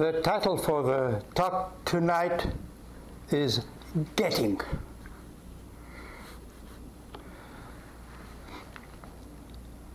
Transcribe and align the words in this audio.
The 0.00 0.22
title 0.22 0.56
for 0.56 0.82
the 0.82 1.22
talk 1.34 1.84
tonight 1.84 2.46
is 3.30 3.66
Getting. 4.16 4.58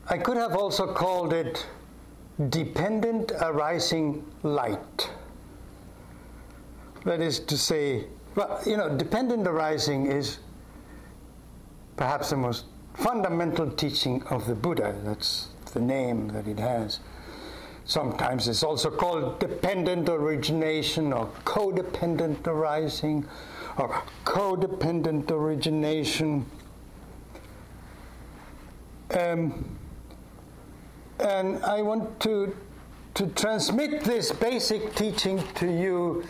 I 0.07 0.19
could 0.19 0.37
have 0.37 0.55
also 0.55 0.93
called 0.93 1.33
it 1.33 1.65
Dependent 2.49 3.31
Arising 3.41 4.23
Light. 4.43 5.09
That 7.03 7.19
is 7.19 7.39
to 7.39 7.57
say, 7.57 8.05
well, 8.35 8.61
you 8.63 8.77
know, 8.77 8.95
dependent 8.95 9.47
arising 9.47 10.05
is 10.05 10.37
perhaps 11.97 12.29
the 12.29 12.37
most 12.37 12.65
fundamental 12.93 13.71
teaching 13.71 14.21
of 14.27 14.45
the 14.45 14.53
Buddha. 14.53 14.93
That's 15.03 15.47
the 15.73 15.81
name 15.81 16.27
that 16.27 16.47
it 16.47 16.59
has. 16.59 16.99
Sometimes 17.85 18.47
it's 18.47 18.63
also 18.63 18.89
called 18.89 19.39
dependent 19.39 20.09
origination 20.09 21.13
or 21.13 21.27
codependent 21.45 22.45
arising 22.47 23.25
or 23.77 24.01
codependent 24.25 25.29
origination. 25.29 26.45
Um, 29.15 29.77
and 31.19 31.63
I 31.63 31.83
want 31.83 32.19
to, 32.21 32.55
to 33.13 33.27
transmit 33.27 34.03
this 34.03 34.31
basic 34.31 34.95
teaching 34.95 35.43
to 35.55 35.71
you 35.71 36.25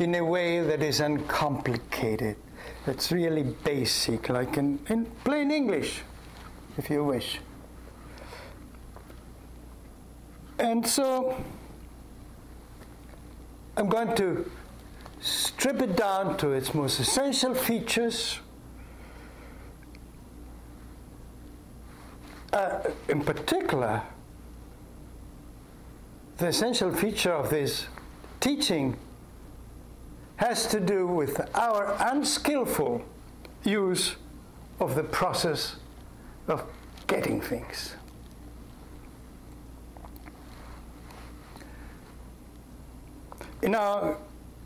in 0.00 0.16
a 0.16 0.24
way 0.24 0.60
that 0.60 0.82
is 0.82 0.98
uncomplicated. 0.98 2.36
It's 2.88 3.12
really 3.12 3.44
basic, 3.44 4.28
like 4.28 4.56
in, 4.56 4.80
in 4.88 5.06
plain 5.22 5.52
English, 5.52 6.02
if 6.76 6.90
you 6.90 7.04
wish. 7.04 7.38
And 10.58 10.86
so 10.86 11.36
I'm 13.76 13.88
going 13.88 14.14
to 14.16 14.50
strip 15.20 15.80
it 15.82 15.96
down 15.96 16.36
to 16.38 16.52
its 16.52 16.74
most 16.74 16.98
essential 16.98 17.54
features. 17.54 18.40
Uh, 22.52 22.80
in 23.08 23.22
particular, 23.22 24.02
the 26.38 26.46
essential 26.46 26.92
feature 26.92 27.32
of 27.32 27.50
this 27.50 27.86
teaching 28.40 28.96
has 30.36 30.66
to 30.68 30.80
do 30.80 31.06
with 31.06 31.40
our 31.56 31.96
unskillful 32.12 33.04
use 33.64 34.16
of 34.80 34.94
the 34.94 35.02
process 35.02 35.76
of 36.46 36.64
getting 37.06 37.40
things. 37.40 37.94
In 43.62 43.74
our 43.74 44.16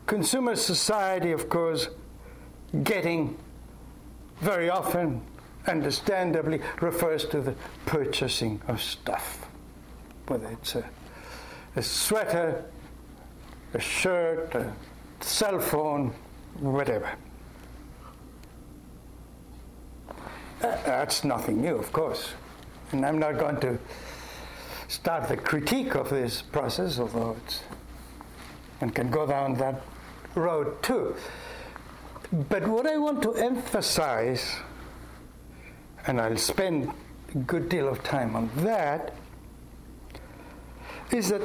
consumer 0.05 0.55
society, 0.55 1.31
of 1.31 1.49
course, 1.49 1.87
getting 2.83 3.37
very 4.39 4.69
often, 4.69 5.21
understandably, 5.67 6.61
refers 6.81 7.25
to 7.25 7.41
the 7.41 7.55
purchasing 7.85 8.61
of 8.67 8.81
stuff, 8.81 9.47
whether 10.27 10.47
it's 10.49 10.75
a, 10.75 10.87
a 11.75 11.81
sweater, 11.81 12.65
a 13.73 13.79
shirt, 13.79 14.53
a 14.53 14.71
cell 15.21 15.59
phone, 15.59 16.13
whatever. 16.59 17.09
Uh, 20.09 20.77
that's 20.85 21.23
nothing 21.23 21.61
new, 21.61 21.75
of 21.75 21.91
course. 21.91 22.33
And 22.91 23.03
I'm 23.05 23.17
not 23.17 23.39
going 23.39 23.59
to 23.61 23.79
start 24.87 25.27
the 25.27 25.37
critique 25.37 25.95
of 25.95 26.09
this 26.09 26.43
process, 26.43 26.99
although 26.99 27.35
it's 27.45 27.61
and 28.81 28.93
can 28.93 29.09
go 29.09 29.25
down 29.25 29.55
that 29.55 29.81
road 30.35 30.81
too. 30.81 31.15
But 32.49 32.67
what 32.67 32.87
I 32.87 32.97
want 32.97 33.21
to 33.23 33.33
emphasize, 33.35 34.55
and 36.07 36.19
I'll 36.19 36.37
spend 36.37 36.91
a 37.33 37.37
good 37.39 37.69
deal 37.69 37.87
of 37.87 38.03
time 38.03 38.35
on 38.35 38.49
that, 38.57 39.13
is 41.11 41.29
that 41.29 41.41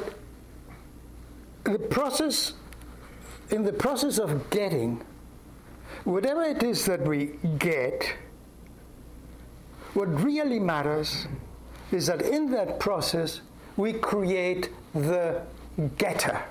the 1.63 1.77
process, 1.77 2.53
in 3.51 3.63
the 3.63 3.73
process 3.73 4.17
of 4.17 4.49
getting, 4.49 5.03
whatever 6.05 6.43
it 6.43 6.63
is 6.63 6.85
that 6.85 7.05
we 7.05 7.37
get, 7.59 8.15
what 9.93 10.07
really 10.23 10.59
matters 10.59 11.27
is 11.91 12.07
that 12.07 12.21
in 12.21 12.51
that 12.51 12.79
process 12.79 13.41
we 13.77 13.93
create 13.93 14.69
the 14.93 15.41
getter 15.97 16.41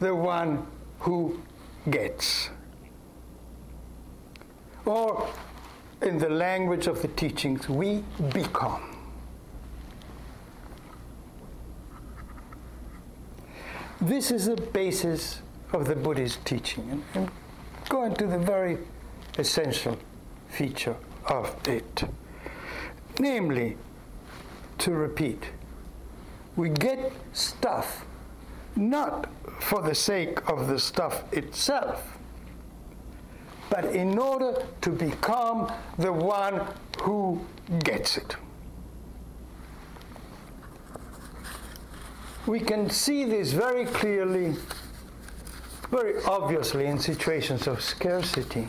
the 0.00 0.14
one 0.14 0.66
who 1.00 1.40
gets. 1.88 2.50
Or, 4.86 5.28
in 6.02 6.18
the 6.18 6.30
language 6.30 6.86
of 6.86 7.02
the 7.02 7.08
teachings, 7.08 7.68
we 7.68 8.02
become. 8.32 8.96
This 14.00 14.30
is 14.30 14.46
the 14.46 14.56
basis 14.56 15.42
of 15.72 15.86
the 15.86 15.94
Buddhist 15.94 16.44
teaching. 16.46 17.04
And, 17.14 17.30
going 17.90 18.14
to 18.14 18.26
the 18.26 18.38
very 18.38 18.78
essential 19.36 19.98
feature 20.48 20.96
of 21.26 21.54
it. 21.68 22.04
Namely, 23.18 23.76
to 24.78 24.92
repeat, 24.92 25.50
we 26.56 26.70
get 26.70 27.12
stuff 27.32 28.06
not 28.76 29.28
for 29.60 29.82
the 29.82 29.94
sake 29.94 30.48
of 30.48 30.68
the 30.68 30.78
stuff 30.78 31.24
itself, 31.32 32.18
but 33.68 33.84
in 33.84 34.18
order 34.18 34.66
to 34.80 34.90
become 34.90 35.72
the 35.98 36.12
one 36.12 36.60
who 37.02 37.40
gets 37.84 38.16
it. 38.16 38.36
We 42.46 42.58
can 42.58 42.90
see 42.90 43.24
this 43.24 43.52
very 43.52 43.84
clearly, 43.84 44.56
very 45.90 46.22
obviously 46.24 46.86
in 46.86 46.98
situations 46.98 47.66
of 47.66 47.80
scarcity. 47.82 48.68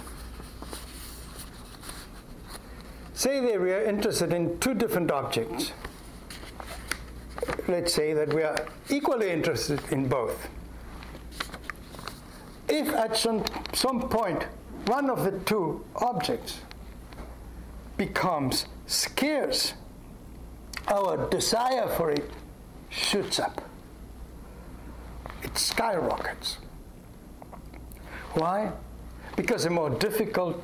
Say 3.13 3.39
that 3.39 3.61
we 3.61 3.71
are 3.71 3.83
interested 3.83 4.33
in 4.33 4.59
two 4.59 4.73
different 4.73 5.09
objects 5.09 5.71
let's 7.71 7.93
say 7.93 8.13
that 8.13 8.33
we 8.33 8.43
are 8.43 8.67
equally 8.89 9.31
interested 9.31 9.79
in 9.91 10.07
both. 10.07 10.47
If 12.67 12.89
at 12.89 13.17
some, 13.17 13.43
some 13.73 14.09
point 14.09 14.43
one 14.85 15.09
of 15.09 15.23
the 15.23 15.31
two 15.39 15.83
objects 15.95 16.61
becomes 17.97 18.65
scarce, 18.87 19.73
our 20.87 21.29
desire 21.29 21.87
for 21.87 22.11
it 22.11 22.29
shoots 22.89 23.39
up. 23.39 23.61
It 25.43 25.57
skyrockets. 25.57 26.57
Why? 28.33 28.71
Because 29.35 29.63
the 29.63 29.69
more 29.69 29.89
difficult 29.89 30.61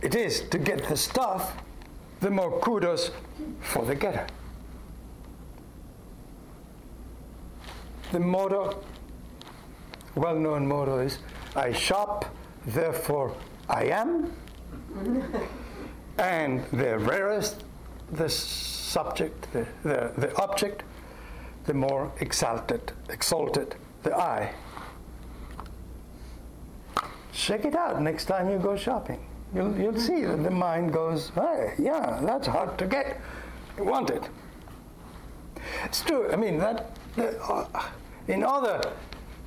it 0.00 0.14
is 0.14 0.42
to 0.50 0.58
get 0.58 0.86
the 0.88 0.96
stuff, 0.96 1.56
the 2.20 2.30
more 2.30 2.58
kudos 2.60 3.10
for 3.60 3.84
the 3.84 3.94
getter. 3.94 4.26
The 8.12 8.20
motto, 8.20 8.82
well 10.14 10.36
known 10.36 10.66
motto 10.66 10.98
is 10.98 11.18
I 11.54 11.72
shop, 11.72 12.24
therefore 12.66 13.34
I 13.68 13.84
am. 13.84 14.32
and 16.18 16.64
the 16.72 16.98
rarest 16.98 17.64
the 18.12 18.28
subject, 18.28 19.52
the, 19.52 19.66
the, 19.82 20.12
the 20.16 20.36
object, 20.40 20.82
the 21.66 21.74
more 21.74 22.10
exalted, 22.20 22.92
exalted 23.10 23.74
the 24.02 24.16
I. 24.16 24.52
Check 27.32 27.64
it 27.64 27.74
out 27.74 28.00
next 28.00 28.24
time 28.24 28.50
you 28.50 28.58
go 28.58 28.76
shopping. 28.76 29.20
You'll, 29.54 29.76
you'll 29.76 30.00
see 30.00 30.24
that 30.24 30.42
the 30.42 30.50
mind 30.50 30.92
goes, 30.92 31.30
hey, 31.34 31.74
yeah, 31.78 32.20
that's 32.22 32.46
hard 32.46 32.78
to 32.78 32.86
get. 32.86 33.20
You 33.76 33.84
want 33.84 34.10
it. 34.10 34.28
It's 35.84 36.02
true. 36.02 36.30
I 36.30 36.36
mean, 36.36 36.58
that 36.58 36.96
in 38.28 38.42
other 38.42 38.80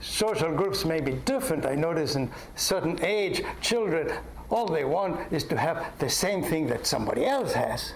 social 0.02 0.52
groups 0.52 0.86
may 0.86 1.00
be 1.00 1.14
different. 1.14 1.66
I 1.66 1.76
notice 1.76 2.16
in 2.16 2.30
certain 2.56 3.00
age, 3.04 3.44
children, 3.62 4.12
all 4.50 4.68
they 4.68 4.84
want 4.84 5.32
is 5.32 5.44
to 5.46 5.58
have 5.58 5.98
the 6.00 6.10
same 6.10 6.44
thing 6.44 6.68
that 6.68 6.86
somebody 6.86 7.26
else 7.26 7.54
has. 7.54 7.94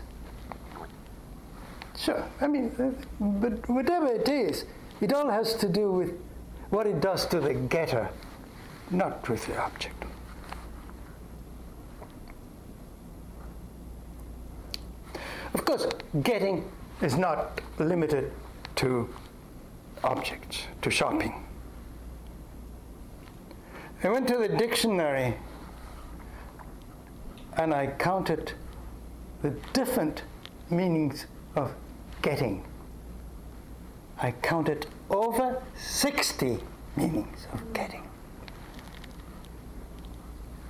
Sure, 1.98 2.24
I 2.42 2.48
mean, 2.48 2.72
uh, 2.80 2.92
but 3.20 3.68
whatever 3.70 4.08
it 4.08 4.28
is, 4.30 4.66
it 5.02 5.14
all 5.14 5.30
has 5.30 5.56
to 5.56 5.70
do 5.70 5.92
with 5.92 6.14
what 6.70 6.88
it 6.88 7.00
does 7.02 7.26
to 7.28 7.40
the 7.40 7.54
getter, 7.54 8.10
not 8.92 9.28
with 9.28 9.46
the 9.46 9.58
object. 9.58 10.04
Of 15.54 15.64
course, 15.64 15.88
getting 16.22 16.70
is 17.02 17.18
not 17.18 17.62
limited 17.80 18.32
to 18.76 19.10
objects, 20.06 20.64
to 20.82 20.90
shopping. 20.90 21.44
I 24.04 24.10
went 24.10 24.28
to 24.28 24.38
the 24.38 24.50
dictionary 24.50 25.36
and 27.58 27.74
I 27.74 27.88
counted 27.88 28.54
the 29.42 29.50
different 29.74 30.24
meanings 30.70 31.26
of 31.56 31.74
getting. 32.22 32.64
I 34.20 34.32
counted 34.32 34.88
over 35.10 35.62
60 35.76 36.60
meanings 36.96 37.48
of 37.54 37.74
getting. 37.74 38.08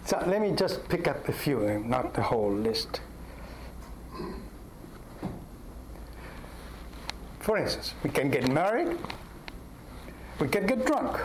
So 0.06 0.24
let 0.28 0.40
me 0.42 0.52
just 0.52 0.88
pick 0.88 1.08
up 1.08 1.28
a 1.28 1.34
few, 1.34 1.68
eh, 1.68 1.80
not 1.84 2.14
the 2.14 2.22
whole 2.22 2.54
list. 2.54 3.02
For 7.40 7.58
instance, 7.58 7.94
we 8.04 8.10
can 8.10 8.30
get 8.30 8.52
married, 8.52 8.98
we 10.40 10.48
can 10.48 10.66
get 10.66 10.86
drunk. 10.86 11.20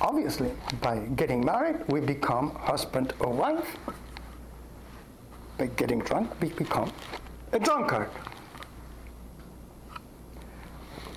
Obviously, 0.00 0.52
by 0.80 0.98
getting 1.16 1.44
married, 1.44 1.76
we 1.88 2.00
become 2.00 2.54
husband 2.56 3.12
or 3.20 3.32
wife. 3.32 3.76
By 5.56 5.66
getting 5.66 5.98
drunk, 6.00 6.30
we 6.40 6.50
become 6.50 6.92
a 7.52 7.58
drunkard. 7.58 8.10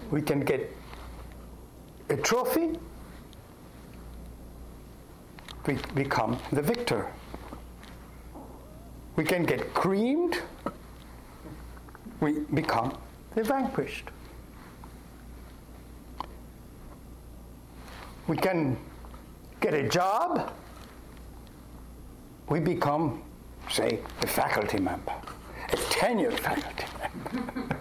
We 0.10 0.22
can 0.22 0.40
get 0.42 0.76
a 2.10 2.18
trophy, 2.18 2.78
we 5.68 5.78
become 5.94 6.38
the 6.52 6.62
victor. 6.62 7.12
We 9.16 9.24
can 9.24 9.44
get 9.44 9.74
creamed, 9.74 10.42
we 12.20 12.40
become 12.54 12.98
the 13.36 13.44
vanquished. 13.44 14.10
We 18.32 18.38
can 18.38 18.78
get 19.60 19.74
a 19.74 19.90
job, 19.90 20.54
we 22.48 22.62
become, 22.62 23.22
say, 23.70 24.00
a 24.22 24.28
faculty 24.28 24.80
member, 24.80 25.12
a 25.68 25.76
tenured 25.76 26.40
faculty 26.40 26.86
member. 27.36 27.78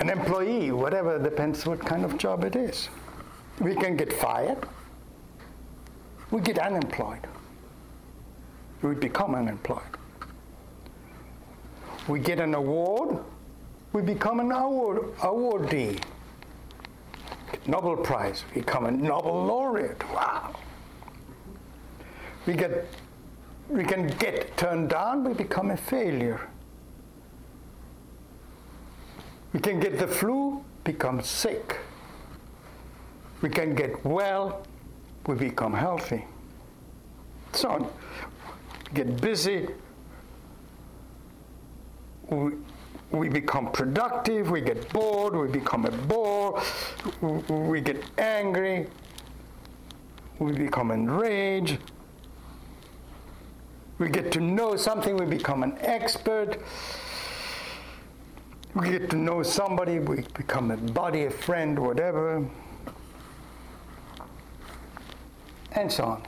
An 0.00 0.10
employee, 0.10 0.70
whatever, 0.70 1.18
depends 1.18 1.64
what 1.64 1.80
kind 1.80 2.04
of 2.04 2.18
job 2.18 2.44
it 2.44 2.56
is. 2.56 2.90
We 3.58 3.74
can 3.74 3.96
get 3.96 4.12
fired, 4.12 4.58
we 6.30 6.42
get 6.42 6.58
unemployed, 6.58 7.26
we 8.82 8.94
become 8.96 9.34
unemployed 9.34 9.94
we 12.06 12.18
get 12.18 12.38
an 12.38 12.54
award, 12.54 13.18
we 13.94 14.02
become 14.02 14.40
an 14.40 14.52
award, 14.52 15.16
awardee. 15.20 15.98
Nobel 17.66 17.96
Prize, 17.96 18.44
become 18.54 18.86
a 18.86 18.90
Nobel 18.90 19.44
laureate. 19.44 20.02
Wow. 20.12 20.54
We 22.46 22.54
get 22.54 22.86
we 23.68 23.84
can 23.84 24.06
get 24.18 24.56
turned 24.56 24.90
down, 24.90 25.24
we 25.24 25.32
become 25.34 25.70
a 25.70 25.76
failure. 25.76 26.48
We 29.52 29.60
can 29.60 29.80
get 29.80 29.98
the 29.98 30.06
flu, 30.06 30.64
become 30.84 31.22
sick. 31.22 31.78
We 33.40 33.48
can 33.48 33.74
get 33.74 34.04
well, 34.04 34.66
we 35.26 35.34
become 35.34 35.72
healthy. 35.72 36.24
So. 37.52 37.90
Get 38.94 39.20
busy, 39.20 39.66
we, 43.10 43.28
become 43.28 43.70
productive, 43.72 44.50
we 44.50 44.60
get 44.60 44.88
bored, 44.92 45.36
we 45.36 45.48
become 45.48 45.86
a 45.86 45.90
bore, 45.90 46.62
we 47.48 47.80
get 47.80 48.02
angry, 48.18 48.86
we 50.38 50.52
become 50.52 50.90
enraged, 50.90 51.78
we 53.98 54.08
get 54.08 54.32
to 54.32 54.40
know 54.40 54.76
something, 54.76 55.16
we 55.16 55.24
become 55.26 55.62
an 55.62 55.76
expert. 55.80 56.58
We 58.74 58.90
get 58.90 59.08
to 59.10 59.16
know 59.16 59.44
somebody, 59.44 60.00
we 60.00 60.22
become 60.34 60.72
a 60.72 60.76
buddy, 60.76 61.26
a 61.26 61.30
friend, 61.30 61.78
whatever, 61.78 62.44
and 65.72 65.92
so 65.92 66.04
on. 66.04 66.26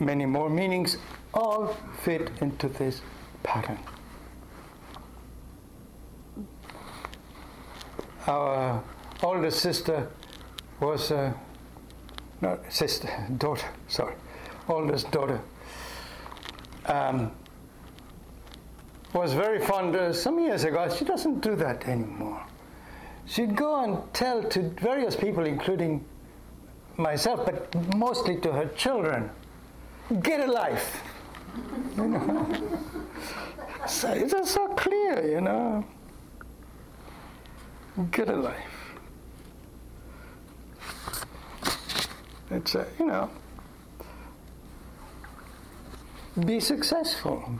Many 0.00 0.26
more 0.26 0.50
meanings 0.50 0.96
all 1.34 1.76
fit 2.02 2.30
into 2.40 2.68
this 2.68 3.02
pattern. 3.42 3.78
Our 8.26 8.82
oldest 9.22 9.60
sister 9.60 10.08
was, 10.80 11.10
uh, 11.10 11.32
not 12.40 12.72
sister, 12.72 13.08
daughter, 13.38 13.68
sorry, 13.88 14.14
oldest 14.68 15.10
daughter, 15.10 15.40
um, 16.86 17.32
was 19.14 19.32
very 19.32 19.64
fond, 19.64 19.96
uh, 19.96 20.12
some 20.12 20.38
years 20.38 20.64
ago, 20.64 20.88
she 20.94 21.04
doesn't 21.04 21.40
do 21.40 21.56
that 21.56 21.88
anymore. 21.88 22.44
She'd 23.26 23.56
go 23.56 23.82
and 23.82 23.98
tell 24.14 24.42
to 24.42 24.70
various 24.80 25.16
people, 25.16 25.44
including 25.44 26.04
myself, 26.96 27.44
but 27.46 27.74
mostly 27.96 28.36
to 28.40 28.52
her 28.52 28.66
children, 28.68 29.30
get 30.22 30.46
a 30.46 30.50
life. 30.50 31.02
You 31.96 32.08
know? 32.08 32.78
so 33.86 34.12
it's 34.12 34.32
just 34.32 34.54
so 34.54 34.68
clear, 34.68 35.28
you 35.30 35.40
know. 35.40 35.84
Get 38.10 38.28
a 38.28 38.36
life. 38.36 38.78
It's 42.50 42.74
a, 42.74 42.86
you 42.98 43.06
know, 43.06 43.28
be 46.46 46.60
successful. 46.60 47.58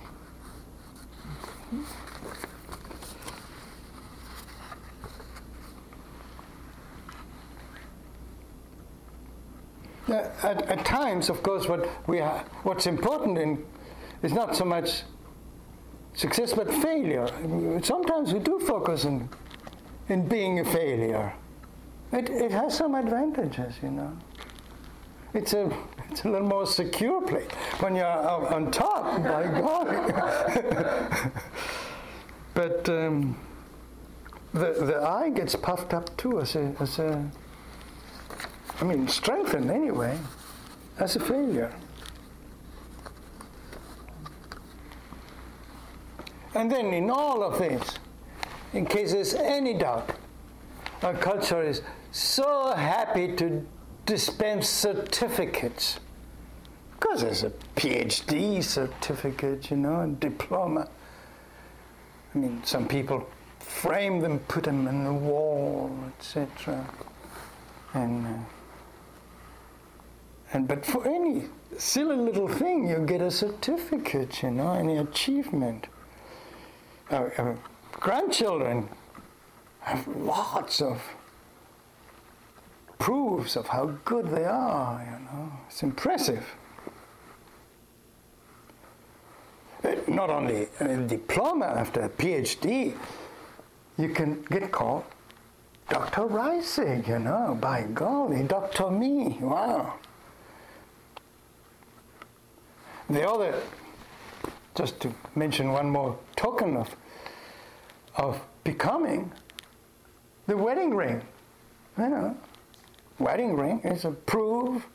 At, 10.08 10.62
at, 10.62 10.84
times, 10.86 11.28
of 11.28 11.42
course, 11.42 11.68
what 11.68 11.86
we 12.08 12.20
are, 12.20 12.38
what's 12.62 12.86
important 12.86 13.36
in 13.36 13.66
it's 14.22 14.34
not 14.34 14.56
so 14.56 14.64
much 14.64 15.02
success 16.14 16.52
but 16.52 16.72
failure. 16.72 17.28
Sometimes 17.82 18.32
we 18.32 18.40
do 18.40 18.58
focus 18.60 19.04
on 19.04 19.28
in 20.08 20.26
being 20.26 20.60
a 20.60 20.64
failure. 20.64 21.32
It, 22.12 22.30
it 22.30 22.50
has 22.50 22.76
some 22.76 22.94
advantages, 22.94 23.74
you 23.82 23.90
know. 23.90 24.16
It's 25.34 25.52
a, 25.52 25.70
it's 26.10 26.24
a 26.24 26.28
little 26.30 26.48
more 26.48 26.66
secure 26.66 27.20
place. 27.20 27.50
When 27.80 27.94
you're 27.94 28.06
on 28.06 28.70
top, 28.70 29.22
by 29.22 29.44
God. 29.60 31.32
but 32.54 32.88
um, 32.88 33.38
the, 34.54 34.72
the 34.72 35.02
I 35.02 35.28
gets 35.28 35.54
puffed 35.54 35.92
up 35.92 36.16
too 36.16 36.40
as 36.40 36.56
a, 36.56 36.74
as 36.80 36.98
a, 36.98 37.30
I 38.80 38.84
mean, 38.84 39.06
strengthened 39.06 39.70
anyway, 39.70 40.18
as 40.98 41.16
a 41.16 41.20
failure. 41.20 41.72
And 46.58 46.68
then 46.72 46.86
in 46.86 47.08
all 47.08 47.44
of 47.44 47.60
this, 47.60 47.94
in 48.72 48.84
case 48.84 49.12
there's 49.12 49.32
any 49.32 49.74
doubt, 49.74 50.10
our 51.04 51.14
culture 51.14 51.62
is 51.62 51.82
so 52.10 52.72
happy 52.72 53.36
to 53.36 53.64
dispense 54.06 54.68
certificates. 54.68 56.00
Because 56.98 57.20
there's 57.20 57.44
a 57.44 57.50
PhD 57.76 58.60
certificate, 58.60 59.70
you 59.70 59.76
know, 59.76 60.00
and 60.00 60.18
diploma. 60.18 60.88
I 62.34 62.38
mean, 62.38 62.60
some 62.64 62.88
people 62.88 63.24
frame 63.60 64.18
them, 64.18 64.40
put 64.40 64.64
them 64.64 64.88
in 64.88 65.04
the 65.04 65.12
wall, 65.12 65.96
etc. 66.18 66.84
And, 67.94 68.26
uh, 68.26 68.30
and 70.52 70.66
but 70.66 70.84
for 70.84 71.06
any 71.06 71.44
silly 71.76 72.16
little 72.16 72.48
thing, 72.48 72.88
you 72.88 72.98
get 73.06 73.20
a 73.20 73.30
certificate, 73.30 74.42
you 74.42 74.50
know, 74.50 74.72
any 74.72 74.96
achievement 74.96 75.86
uh, 77.10 77.30
uh, 77.38 77.54
grandchildren 77.92 78.88
have 79.80 80.06
lots 80.08 80.80
of 80.80 81.00
proofs 82.98 83.56
of 83.56 83.66
how 83.68 83.86
good 84.04 84.28
they 84.28 84.44
are, 84.44 85.02
you 85.02 85.24
know. 85.24 85.52
It's 85.68 85.82
impressive. 85.82 86.44
Uh, 89.84 89.94
not 90.08 90.28
only 90.28 90.68
a 90.80 90.96
diploma 90.98 91.66
after 91.66 92.00
a 92.02 92.08
PhD, 92.08 92.94
you 93.96 94.08
can 94.10 94.42
get 94.50 94.70
called 94.72 95.04
Dr. 95.88 96.22
Reissig, 96.22 97.08
you 97.08 97.18
know, 97.18 97.56
by 97.60 97.84
golly, 97.94 98.42
Dr. 98.42 98.90
Me, 98.90 99.38
wow. 99.40 99.94
The 103.08 103.26
other 103.26 103.54
just 104.78 105.00
to 105.00 105.12
mention 105.34 105.72
one 105.72 105.90
more 105.90 106.16
token 106.36 106.76
of, 106.76 106.94
of 108.14 108.40
becoming, 108.62 109.32
the 110.46 110.56
wedding 110.56 110.94
ring. 110.94 111.20
You 111.98 112.08
know, 112.08 112.36
wedding 113.18 113.56
ring 113.56 113.80
is 113.80 114.04
a 114.04 114.12
proof 114.12 114.86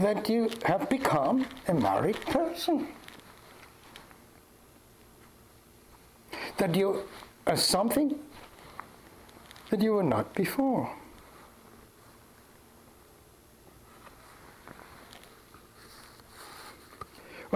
that 0.00 0.28
you 0.28 0.50
have 0.64 0.90
become 0.90 1.46
a 1.68 1.74
married 1.74 2.20
person. 2.22 2.88
That 6.56 6.74
you 6.74 7.04
are 7.46 7.56
something 7.56 8.18
that 9.70 9.80
you 9.80 9.92
were 9.92 10.02
not 10.02 10.34
before. 10.34 10.90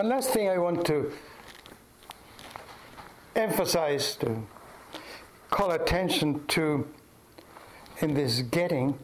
One 0.00 0.08
last 0.08 0.30
thing 0.30 0.48
I 0.48 0.56
want 0.56 0.86
to 0.86 1.12
emphasize, 3.36 4.16
to 4.20 4.42
call 5.50 5.72
attention 5.72 6.46
to 6.46 6.88
in 8.00 8.14
this 8.14 8.40
getting, 8.40 8.98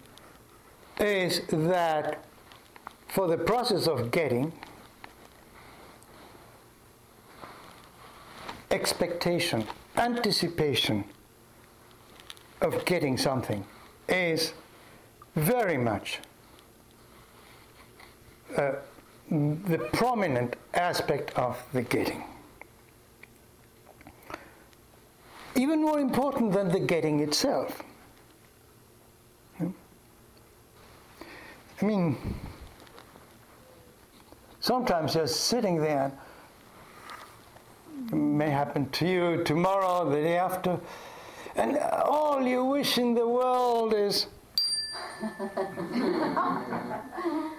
is 0.98 1.42
that 1.48 2.24
for 3.08 3.28
the 3.28 3.36
process 3.36 3.86
of 3.86 4.10
getting, 4.10 4.54
expectation, 8.70 9.66
anticipation 9.98 11.04
of 12.62 12.86
getting 12.86 13.18
something 13.18 13.66
is 14.08 14.54
very 15.34 15.76
much 15.76 16.20
uh, 18.56 18.76
the 19.30 19.88
prominent 19.92 20.56
aspect 20.74 21.32
of 21.36 21.62
the 21.72 21.82
getting. 21.82 22.22
Even 25.56 25.80
more 25.80 25.98
important 25.98 26.52
than 26.52 26.68
the 26.68 26.80
getting 26.80 27.20
itself. 27.20 27.82
I 29.60 31.84
mean, 31.84 32.16
sometimes 34.60 35.14
just 35.14 35.46
sitting 35.46 35.80
there, 35.80 36.12
may 38.12 38.50
happen 38.50 38.88
to 38.90 39.06
you 39.06 39.44
tomorrow, 39.44 40.08
the 40.08 40.16
day 40.16 40.38
after, 40.38 40.78
and 41.54 41.78
all 41.78 42.46
you 42.46 42.64
wish 42.64 42.98
in 42.98 43.14
the 43.14 43.26
world 43.26 43.94
is. 43.94 44.26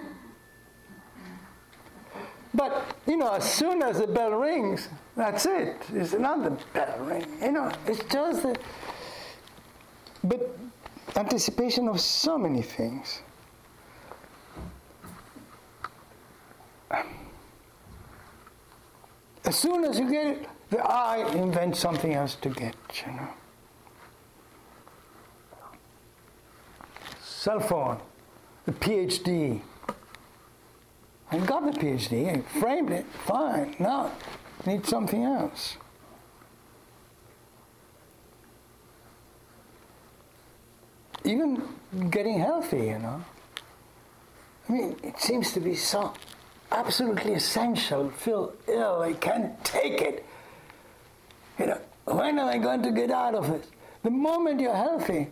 but, 2.57 2.97
you 3.05 3.17
know, 3.17 3.35
as 3.35 3.43
soon 3.43 3.83
as 3.83 3.99
the 3.99 4.07
bell 4.07 4.31
rings, 4.31 4.89
that's 5.15 5.45
it. 5.45 5.77
It's 5.93 6.13
another 6.13 6.57
bell 6.73 6.97
ring. 7.01 7.25
You 7.39 7.51
know, 7.51 7.71
it's 7.85 8.03
just 8.11 8.41
the. 8.41 8.57
But 10.23 10.57
anticipation 11.15 11.87
of 11.87 12.01
so 12.01 12.35
many 12.35 12.63
things. 12.63 13.21
As 19.45 19.55
soon 19.55 19.85
as 19.85 19.99
you 19.99 20.09
get 20.09 20.25
it, 20.25 20.49
the 20.71 20.79
I 20.79 21.31
invents 21.35 21.79
something 21.79 22.13
else 22.13 22.35
to 22.41 22.49
get, 22.49 22.75
you 23.05 23.11
know. 23.13 23.27
Cell 27.21 27.59
phone, 27.59 27.99
the 28.65 28.71
PhD. 28.71 29.61
I 31.38 31.46
got 31.46 31.72
the 31.72 31.79
PhD, 31.79 32.36
I 32.36 32.41
framed 32.60 32.89
it, 32.89 33.06
fine. 33.25 33.75
Now, 33.77 34.12
need 34.65 34.88
something 34.88 35.24
else. 35.24 35.77
Even 41.24 41.62
getting 42.10 42.39
healthy, 42.39 42.88
you 42.88 42.98
know. 42.98 43.24
I 44.67 44.72
mean, 44.72 44.96
it 45.03 45.20
seems 45.20 45.51
to 45.51 45.60
be 45.60 45.75
so 45.75 46.12
absolutely 46.72 47.34
essential. 47.34 48.10
Feel 48.10 48.53
ill, 48.67 49.01
I 49.01 49.13
can't 49.13 49.63
take 49.63 50.01
it. 50.01 50.25
You 51.60 51.67
know, 51.67 51.82
when 52.06 52.39
am 52.39 52.48
I 52.48 52.58
going 52.58 52.82
to 52.82 52.91
get 52.91 53.12
out 53.12 53.36
of 53.36 53.48
this? 53.48 53.67
The 54.01 54.10
moment 54.10 54.60
you're 54.60 54.75
healthy, 54.75 55.27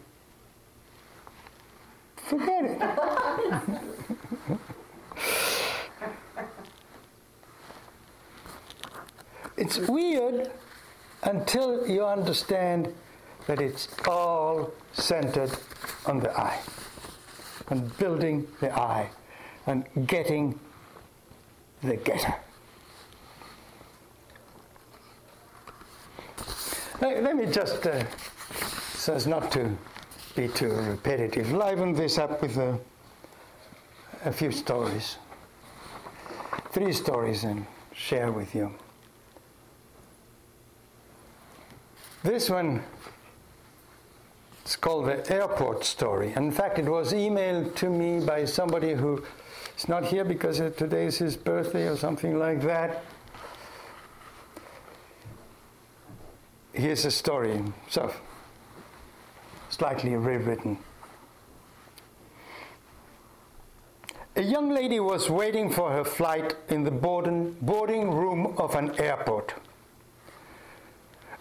forget 2.18 2.64
it. 2.64 4.60
it's 9.58 9.78
weird 9.80 10.52
until 11.24 11.88
you 11.88 12.06
understand 12.06 12.94
that 13.48 13.62
it's 13.62 13.88
all 14.08 14.72
centered 14.94 15.52
on 16.06 16.20
the 16.20 16.38
I, 16.38 16.60
on 17.70 17.92
building 18.00 18.48
the 18.60 18.78
I, 18.78 19.10
and 19.68 19.86
getting 20.08 20.60
the 21.82 21.96
getter. 21.96 22.36
Let, 27.02 27.24
let 27.24 27.36
me 27.36 27.46
just, 27.48 27.86
uh, 27.86 28.04
so 28.96 29.14
as 29.14 29.28
not 29.28 29.52
to 29.52 29.76
be 30.36 30.48
too 30.48 30.72
repetitive, 30.72 31.52
liven 31.52 31.94
this 31.94 32.18
up 32.18 32.42
with 32.42 32.58
a, 32.58 32.80
a 34.24 34.32
few 34.32 34.52
stories. 34.52 35.18
Three 36.72 36.94
stories 36.94 37.44
and 37.44 37.66
share 37.94 38.32
with 38.32 38.56
you. 38.56 38.72
This 42.26 42.50
one 42.50 42.82
is 44.66 44.76
called 44.76 45.06
the 45.06 45.32
airport 45.32 45.86
story. 45.86 46.34
In 46.36 46.50
fact, 46.52 46.80
it 46.80 46.86
was 46.86 47.14
emailed 47.14 47.76
to 47.76 47.88
me 47.88 48.20
by 48.26 48.46
somebody 48.46 48.96
who 48.96 49.24
is 49.78 49.88
not 49.88 50.06
here 50.06 50.26
because 50.26 50.58
today 50.58 51.06
is 51.06 51.20
his 51.20 51.38
birthday 51.38 51.88
or 51.88 51.96
something 51.96 52.40
like 52.40 52.64
that. 52.64 53.04
Here's 56.74 57.06
a 57.06 57.12
story, 57.12 57.62
so 57.90 58.12
slightly 59.70 60.16
rewritten. 60.16 60.80
A 64.36 64.42
young 64.42 64.72
lady 64.72 65.00
was 65.00 65.30
waiting 65.30 65.72
for 65.72 65.92
her 65.92 66.04
flight 66.04 66.56
in 66.70 66.84
the 66.84 66.90
boarding 66.90 68.12
room 68.12 68.56
of 68.58 68.74
an 68.74 69.00
airport. 69.00 69.54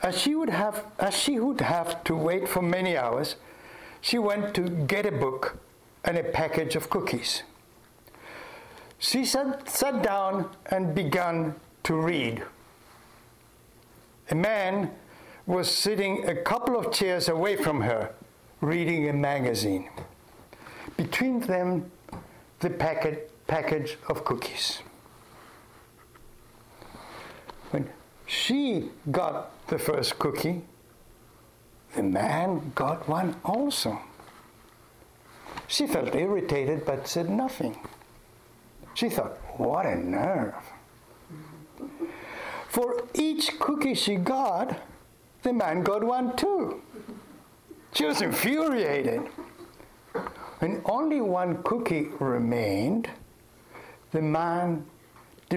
As 0.04 0.20
she, 0.20 0.34
would 0.34 0.50
have, 0.50 0.84
as 0.98 1.16
she 1.16 1.40
would 1.40 1.62
have 1.62 2.04
to 2.04 2.14
wait 2.14 2.46
for 2.46 2.60
many 2.60 2.94
hours, 2.94 3.36
she 4.02 4.18
went 4.18 4.54
to 4.54 4.68
get 4.68 5.06
a 5.06 5.10
book 5.10 5.56
and 6.04 6.18
a 6.18 6.22
package 6.22 6.76
of 6.76 6.90
cookies. 6.90 7.42
She 8.98 9.24
sat, 9.24 9.66
sat 9.66 10.02
down 10.02 10.50
and 10.66 10.94
began 10.94 11.54
to 11.84 11.94
read. 11.94 12.42
A 14.30 14.34
man 14.34 14.90
was 15.46 15.70
sitting 15.70 16.28
a 16.28 16.34
couple 16.34 16.78
of 16.78 16.92
chairs 16.92 17.30
away 17.30 17.56
from 17.56 17.80
her, 17.80 18.14
reading 18.60 19.08
a 19.08 19.12
magazine. 19.14 19.88
Between 20.98 21.40
them, 21.40 21.90
the 22.60 22.68
packet, 22.68 23.30
package 23.46 23.96
of 24.08 24.22
cookies. 24.26 24.80
When 27.70 27.88
she 28.34 28.90
got 29.10 29.66
the 29.68 29.78
first 29.78 30.18
cookie, 30.18 30.62
the 31.94 32.02
man 32.02 32.72
got 32.74 33.08
one 33.08 33.36
also. 33.44 33.98
She 35.68 35.86
felt 35.86 36.14
irritated 36.14 36.84
but 36.84 37.06
said 37.06 37.30
nothing. 37.30 37.78
She 38.94 39.08
thought, 39.08 39.38
what 39.56 39.86
a 39.86 39.94
nerve. 39.94 40.54
For 42.68 43.04
each 43.14 43.58
cookie 43.60 43.94
she 43.94 44.16
got, 44.16 44.80
the 45.42 45.52
man 45.52 45.82
got 45.82 46.02
one 46.02 46.36
too. 46.36 46.82
She 47.92 48.04
was 48.04 48.20
infuriated. 48.20 49.22
When 50.58 50.82
only 50.86 51.20
one 51.20 51.62
cookie 51.62 52.08
remained, 52.18 53.08
the 54.10 54.22
man 54.22 54.86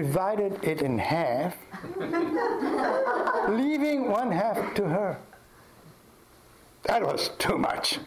divided 0.02 0.62
it 0.62 0.80
in 0.80 0.96
half, 0.96 1.56
leaving 3.48 4.08
one 4.08 4.30
half 4.30 4.72
to 4.72 4.84
her. 4.84 5.18
That 6.84 7.02
was 7.02 7.30
too 7.38 7.58
much. 7.58 7.98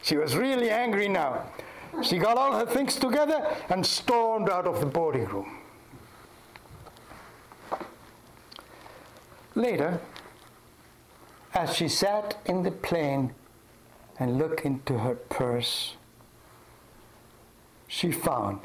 She 0.00 0.16
was 0.16 0.34
really 0.34 0.70
angry 0.70 1.08
now. 1.08 1.44
She 2.02 2.16
got 2.16 2.38
all 2.38 2.52
her 2.58 2.64
things 2.64 2.96
together 2.96 3.38
and 3.68 3.84
stormed 3.84 4.48
out 4.48 4.66
of 4.66 4.80
the 4.80 4.86
boarding 4.86 5.26
room. 5.26 5.58
Later, 9.54 10.00
as 11.52 11.76
she 11.76 11.86
sat 11.86 12.38
in 12.46 12.62
the 12.62 12.70
plane 12.70 13.34
and 14.18 14.38
looked 14.38 14.62
into 14.64 15.00
her 15.00 15.16
purse, 15.16 15.96
she 17.88 18.10
found 18.10 18.60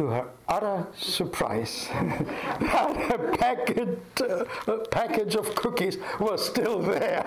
to 0.00 0.06
her 0.06 0.26
utter 0.48 0.86
surprise, 0.96 1.86
that 1.92 3.12
a 3.14 3.36
packet, 3.36 4.00
uh, 4.22 4.78
package 4.90 5.34
of 5.34 5.54
cookies 5.54 5.98
was 6.18 6.44
still 6.46 6.80
there, 6.80 7.22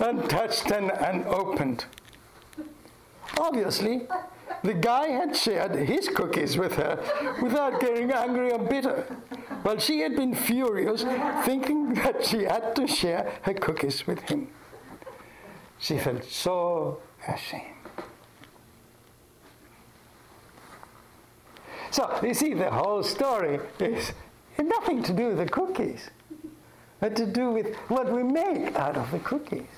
untouched 0.00 0.70
and 0.78 0.90
unopened. 0.90 1.84
Obviously, 3.38 4.08
the 4.62 4.72
guy 4.72 5.08
had 5.08 5.36
shared 5.36 5.74
his 5.74 6.08
cookies 6.08 6.56
with 6.56 6.74
her 6.76 6.98
without 7.42 7.80
getting 7.80 8.10
angry 8.10 8.50
or 8.50 8.58
bitter, 8.58 9.04
while 9.62 9.78
she 9.78 10.00
had 10.00 10.16
been 10.16 10.34
furious, 10.34 11.02
thinking 11.44 11.92
that 11.94 12.24
she 12.24 12.44
had 12.44 12.74
to 12.76 12.86
share 12.86 13.30
her 13.42 13.52
cookies 13.52 14.06
with 14.06 14.20
him. 14.20 14.48
She 15.78 15.98
felt 15.98 16.24
so 16.24 17.00
ashamed. 17.28 17.81
So, 21.92 22.18
you 22.22 22.32
see, 22.32 22.54
the 22.54 22.70
whole 22.70 23.02
story 23.02 23.60
is 23.78 24.12
nothing 24.58 25.02
to 25.02 25.12
do 25.12 25.28
with 25.28 25.36
the 25.36 25.46
cookies, 25.46 26.08
but 27.00 27.14
to 27.16 27.26
do 27.26 27.50
with 27.50 27.76
what 27.88 28.10
we 28.10 28.22
make 28.22 28.74
out 28.76 28.96
of 28.96 29.10
the 29.10 29.18
cookies. 29.18 29.68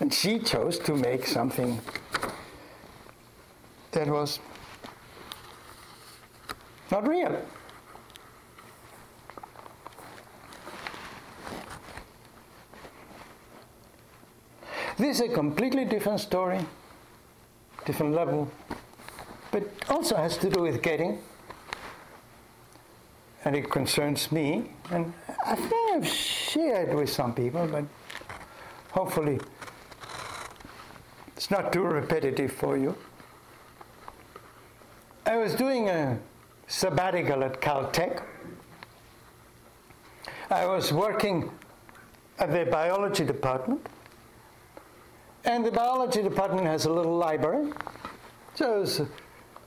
And 0.00 0.12
she 0.12 0.40
chose 0.40 0.80
to 0.80 0.96
make 0.96 1.28
something 1.28 1.80
that 3.92 4.08
was 4.08 4.40
not 6.90 7.06
real. 7.06 7.40
This 14.98 15.20
is 15.20 15.30
a 15.30 15.32
completely 15.32 15.84
different 15.84 16.18
story, 16.18 16.58
different 17.86 18.12
level, 18.12 18.50
but 19.50 19.64
also 19.88 20.16
has 20.16 20.36
to 20.38 20.50
do 20.50 20.62
with 20.62 20.82
getting. 20.82 21.18
And 23.44 23.56
it 23.56 23.70
concerns 23.70 24.30
me, 24.30 24.70
and 24.90 25.14
I 25.46 25.54
think 25.54 25.94
I've 25.94 26.06
shared 26.06 26.94
with 26.94 27.08
some 27.08 27.34
people, 27.34 27.66
but 27.66 27.84
hopefully 28.92 29.40
it's 31.36 31.50
not 31.50 31.72
too 31.72 31.82
repetitive 31.82 32.52
for 32.52 32.76
you. 32.76 32.94
I 35.24 35.36
was 35.36 35.54
doing 35.54 35.88
a 35.88 36.18
sabbatical 36.66 37.42
at 37.44 37.62
Caltech. 37.62 38.22
I 40.50 40.66
was 40.66 40.92
working 40.92 41.50
at 42.38 42.52
the 42.52 42.66
biology 42.70 43.24
department. 43.24 43.86
And 45.44 45.64
the 45.64 45.70
biology 45.70 46.22
department 46.22 46.66
has 46.66 46.84
a 46.84 46.92
little 46.92 47.16
library. 47.16 47.72
So 48.54 48.80
was 48.80 49.02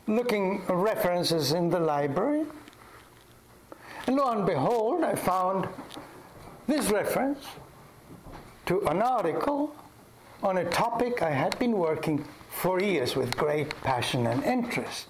looking 0.08 0.62
references 0.68 1.52
in 1.54 1.70
the 1.70 1.80
library. 1.80 2.46
And 4.08 4.18
lo 4.18 4.32
and 4.32 4.46
behold, 4.46 5.04
I 5.04 5.16
found 5.16 5.68
this 6.68 6.90
reference 6.92 7.46
to 8.66 8.82
an 8.88 9.02
article 9.02 9.76
on 10.42 10.58
a 10.58 10.66
topic 10.66 11.22
I 11.22 11.32
had 11.32 11.58
been 11.58 11.72
working 11.72 12.26
for 12.50 12.82
years 12.82 13.16
with 13.16 13.36
great 13.38 13.70
passion 13.82 14.28
and 14.28 14.44
interest. 14.44 15.08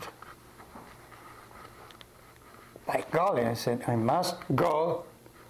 By 2.85 3.03
golly, 3.11 3.43
I 3.43 3.53
said, 3.53 3.83
I 3.87 3.95
must 3.95 4.35
go 4.55 5.05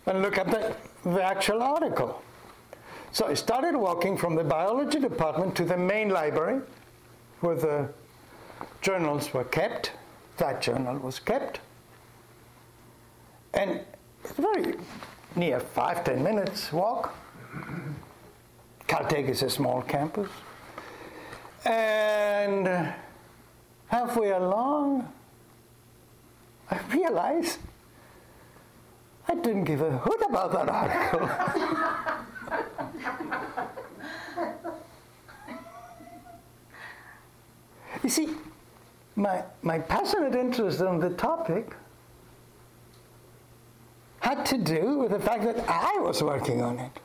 and 0.06 0.22
look 0.22 0.38
at 0.38 0.50
the, 0.50 0.76
the 1.10 1.24
actual 1.24 1.62
article. 1.62 2.22
So 3.12 3.28
I 3.28 3.34
started 3.34 3.76
walking 3.76 4.18
from 4.18 4.36
the 4.36 4.44
biology 4.44 5.00
department 5.00 5.56
to 5.58 5.66
the 5.66 5.78
main 5.78 6.10
library 6.10 6.62
where 7.42 7.56
the 7.56 7.90
journals 8.82 9.34
were 9.34 9.44
kept. 9.44 9.92
That 10.38 10.62
journal 10.62 10.98
was 10.98 11.20
kept. 11.20 11.60
And 13.54 13.82
it's 14.24 14.34
very 14.34 14.76
near 15.36 15.60
five, 15.60 16.04
ten 16.04 16.24
minutes 16.24 16.72
walk. 16.72 17.16
Caltech 18.88 19.30
is 19.30 19.44
a 19.44 19.50
small 19.50 19.82
campus. 19.82 20.30
And 21.66 22.68
uh, 22.68 22.92
halfway 23.88 24.32
along, 24.32 25.08
I 26.70 26.80
realized 26.92 27.60
I 29.28 29.36
didn't 29.36 29.64
give 29.64 29.82
a 29.82 29.98
hoot 29.98 30.22
about 30.28 30.52
that 30.52 30.70
article. 30.70 31.30
you 38.04 38.10
see, 38.10 38.36
my, 39.16 39.44
my 39.62 39.80
passionate 39.80 40.36
interest 40.36 40.82
in 40.82 41.00
the 41.00 41.12
topic 41.12 41.76
had 44.20 44.46
to 44.46 44.58
do 44.58 45.00
with 45.00 45.12
the 45.12 45.20
fact 45.20 45.44
that 45.44 45.64
I 45.68 46.00
was 46.00 46.24
working 46.24 46.62
on 46.62 46.80
it. 46.80 47.00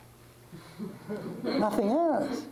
Nothing 1.43 1.89
else. 1.89 2.45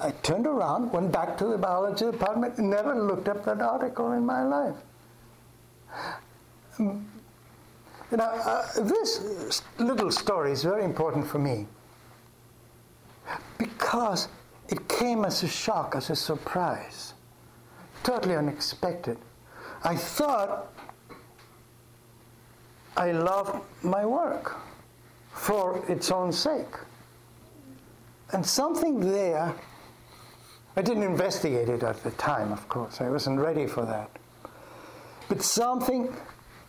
I 0.00 0.10
turned 0.22 0.46
around, 0.46 0.92
went 0.92 1.12
back 1.12 1.38
to 1.38 1.44
the 1.46 1.56
biology 1.56 2.10
department, 2.10 2.58
never 2.58 2.94
looked 2.94 3.28
up 3.28 3.44
that 3.44 3.60
article 3.60 4.12
in 4.12 4.26
my 4.26 4.42
life. 4.42 4.74
You 8.12 8.18
know, 8.18 8.24
uh, 8.24 8.66
this 8.82 9.62
little 9.78 10.10
story 10.10 10.52
is 10.52 10.62
very 10.62 10.84
important 10.84 11.26
for 11.26 11.38
me 11.38 11.66
because 13.58 14.28
it 14.68 14.88
came 14.88 15.24
as 15.24 15.42
a 15.42 15.48
shock, 15.48 15.94
as 15.96 16.10
a 16.10 16.16
surprise, 16.16 17.14
totally 18.02 18.36
unexpected. 18.36 19.18
I 19.84 19.96
thought 19.96 20.72
I 22.96 23.12
loved 23.12 23.62
my 23.82 24.04
work 24.04 24.56
for 25.32 25.84
its 25.90 26.10
own 26.10 26.32
sake. 26.32 26.74
And 28.32 28.44
something 28.44 29.00
there, 29.00 29.54
I 30.76 30.82
didn't 30.82 31.02
investigate 31.02 31.68
it 31.68 31.82
at 31.82 32.02
the 32.02 32.12
time, 32.12 32.52
of 32.52 32.68
course, 32.68 33.00
I 33.00 33.10
wasn't 33.10 33.40
ready 33.40 33.66
for 33.66 33.84
that. 33.84 34.10
But 35.28 35.42
something 35.42 36.14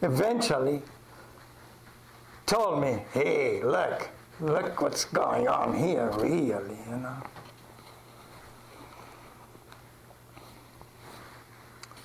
eventually 0.02 0.82
told 2.46 2.82
me, 2.82 3.04
hey, 3.14 3.64
look, 3.64 4.10
look 4.40 4.82
what's 4.82 5.06
going 5.06 5.48
on 5.48 5.78
here, 5.78 6.10
really, 6.18 6.78
you 6.90 6.98
know. 6.98 7.18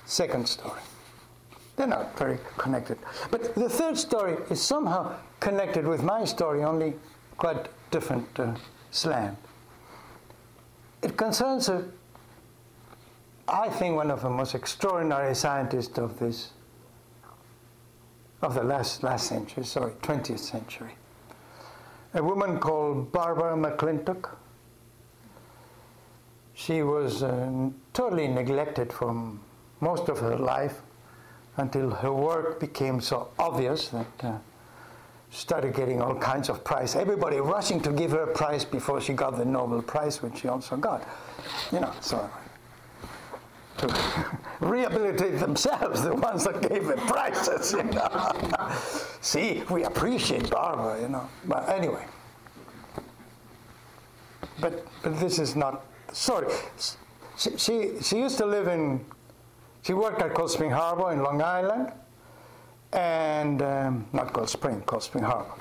Second 0.09 0.49
story. 0.49 0.81
They're 1.75 1.85
not 1.85 2.17
very 2.17 2.39
connected. 2.57 2.97
But 3.29 3.53
the 3.53 3.69
third 3.69 3.95
story 3.95 4.37
is 4.49 4.59
somehow 4.59 5.13
connected 5.39 5.85
with 5.85 6.01
my 6.01 6.25
story, 6.25 6.63
only 6.63 6.95
quite 7.37 7.67
different 7.91 8.27
uh, 8.39 8.55
slant. 8.89 9.37
It 11.03 11.15
concerns, 11.15 11.69
a, 11.69 11.85
I 13.47 13.69
think, 13.69 13.97
one 13.97 14.09
of 14.09 14.23
the 14.23 14.31
most 14.31 14.55
extraordinary 14.55 15.35
scientists 15.35 15.99
of 15.99 16.17
this, 16.17 16.53
of 18.41 18.55
the 18.55 18.63
last, 18.63 19.03
last 19.03 19.27
century, 19.27 19.63
sorry, 19.63 19.91
20th 20.01 20.39
century. 20.39 20.95
A 22.15 22.23
woman 22.23 22.59
called 22.59 23.11
Barbara 23.11 23.55
McClintock. 23.55 24.31
She 26.55 26.81
was 26.81 27.21
uh, 27.21 27.69
totally 27.93 28.27
neglected 28.27 28.91
from 28.91 29.41
most 29.81 30.09
of 30.09 30.19
her 30.19 30.35
life 30.35 30.81
until 31.57 31.89
her 31.89 32.13
work 32.13 32.59
became 32.59 33.01
so 33.01 33.29
obvious 33.37 33.89
that 33.89 34.23
uh, 34.23 34.37
she 35.29 35.39
started 35.39 35.75
getting 35.75 36.01
all 36.01 36.15
kinds 36.15 36.49
of 36.49 36.63
prize. 36.63 36.95
Everybody 36.95 37.37
rushing 37.37 37.79
to 37.81 37.91
give 37.91 38.11
her 38.11 38.23
a 38.23 38.33
prize 38.33 38.65
before 38.65 38.99
she 38.99 39.13
got 39.13 39.37
the 39.37 39.45
Nobel 39.45 39.81
Prize, 39.81 40.21
which 40.21 40.39
she 40.39 40.47
also 40.47 40.75
got. 40.77 41.07
You 41.71 41.81
know, 41.81 41.93
so 42.01 42.29
to 43.77 43.95
rehabilitate 44.59 45.39
themselves, 45.39 46.01
the 46.01 46.15
ones 46.15 46.45
that 46.45 46.61
gave 46.67 46.87
the 46.87 46.95
prizes. 46.95 47.73
You 47.73 47.83
know. 47.83 48.75
See, 49.21 49.63
we 49.69 49.83
appreciate 49.83 50.49
Barbara, 50.49 51.01
you 51.01 51.09
know. 51.09 51.29
But 51.45 51.69
anyway, 51.69 52.05
but 54.59 54.85
but 55.03 55.19
this 55.19 55.37
is 55.39 55.55
not. 55.55 55.85
Sorry, 56.11 56.51
she 57.37 57.57
she, 57.57 58.01
she 58.01 58.17
used 58.17 58.37
to 58.39 58.45
live 58.45 58.67
in 58.67 59.05
she 59.81 59.93
worked 59.93 60.21
at 60.21 60.33
Cold 60.33 60.51
Spring 60.51 60.71
Harbor 60.71 61.11
in 61.11 61.23
Long 61.23 61.41
Island, 61.41 61.91
and 62.91 63.61
um, 63.61 64.05
not 64.13 64.33
Cold 64.33 64.49
Spring, 64.49 64.81
Cold 64.81 65.03
Spring 65.03 65.23
Harbor. 65.23 65.53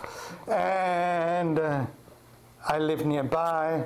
And 0.51 1.59
uh, 1.59 1.87
I 2.67 2.79
lived 2.79 3.07
nearby, 3.07 3.85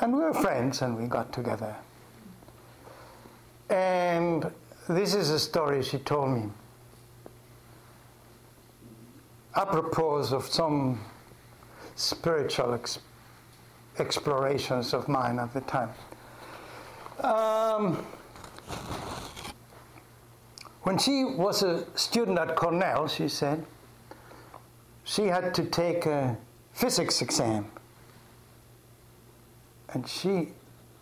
and 0.00 0.12
we 0.12 0.20
were 0.20 0.34
friends, 0.34 0.82
and 0.82 0.96
we 0.96 1.06
got 1.06 1.32
together. 1.32 1.74
And 3.70 4.50
this 4.88 5.14
is 5.14 5.30
a 5.30 5.38
story 5.38 5.82
she 5.82 5.98
told 5.98 6.30
me. 6.30 6.50
Apropos 9.54 10.32
of 10.32 10.46
some 10.46 11.00
spiritual 11.96 12.74
ex- 12.74 12.98
explorations 13.98 14.92
of 14.92 15.08
mine 15.08 15.38
at 15.38 15.52
the 15.54 15.62
time. 15.62 15.90
Um, 17.20 18.04
when 20.86 20.98
she 20.98 21.24
was 21.24 21.64
a 21.64 21.84
student 21.98 22.38
at 22.38 22.54
Cornell, 22.54 23.08
she 23.08 23.28
said, 23.28 23.66
she 25.02 25.22
had 25.26 25.52
to 25.52 25.64
take 25.64 26.06
a 26.06 26.36
physics 26.74 27.20
exam. 27.20 27.66
And 29.88 30.06
she, 30.06 30.50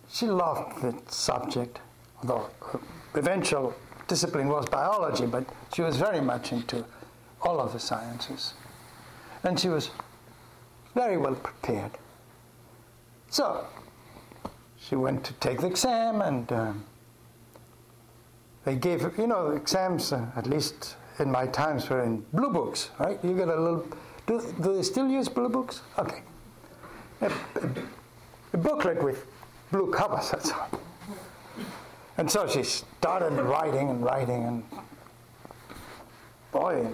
she 0.09 0.27
loved 0.27 0.81
the 0.81 0.99
subject, 1.13 1.81
although 2.23 2.49
her 2.63 2.81
eventual 3.15 3.75
discipline 4.09 4.49
was 4.49 4.65
biology, 4.71 5.27
but 5.27 5.45
she 5.75 5.83
was 5.83 5.99
very 5.99 6.23
much 6.23 6.51
into 6.53 6.83
all 7.43 7.61
of 7.61 7.75
the 7.75 7.79
sciences. 7.79 8.55
And 9.43 9.61
she 9.61 9.69
was 9.69 9.91
very 10.95 11.19
well 11.19 11.35
prepared. 11.35 11.91
So, 13.29 13.67
she 14.79 14.97
went 14.97 15.25
to 15.25 15.35
take 15.35 15.61
the 15.61 15.67
exam, 15.67 16.23
and 16.23 16.51
um, 16.53 16.85
they 18.65 18.77
gave, 18.77 19.19
you 19.19 19.27
know, 19.27 19.51
exams, 19.51 20.13
uh, 20.13 20.27
at 20.37 20.47
least 20.47 20.97
in 21.19 21.31
my 21.31 21.47
times, 21.47 21.89
were 21.89 22.03
in 22.03 22.25
blue 22.33 22.51
books, 22.51 22.91
right? 22.99 23.23
You 23.23 23.37
get 23.37 23.49
a 23.49 23.57
little, 23.57 23.87
do, 24.27 24.41
do 24.61 24.75
they 24.75 24.83
still 24.83 25.09
use 25.09 25.29
blue 25.29 25.49
books? 25.49 25.83
Okay. 25.99 26.23
A, 27.21 27.33
a, 28.53 28.57
booklet 28.57 29.03
with 29.03 29.27
blue 29.71 29.93
covers, 29.93 30.31
that's 30.31 30.51
all. 30.53 30.81
And 32.17 32.31
so 32.31 32.47
she 32.47 32.63
started 32.63 33.33
writing 33.43 33.91
and 33.91 34.03
writing, 34.03 34.45
and 34.45 34.65
boy, 36.53 36.87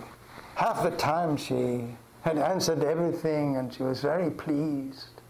half 0.55 0.83
the 0.83 0.91
time 0.93 1.37
she 1.37 1.85
had 2.23 2.39
answered 2.39 2.83
everything 2.83 3.57
and 3.57 3.73
she 3.73 3.83
was 3.83 4.01
very 4.01 4.31
pleased. 4.31 5.21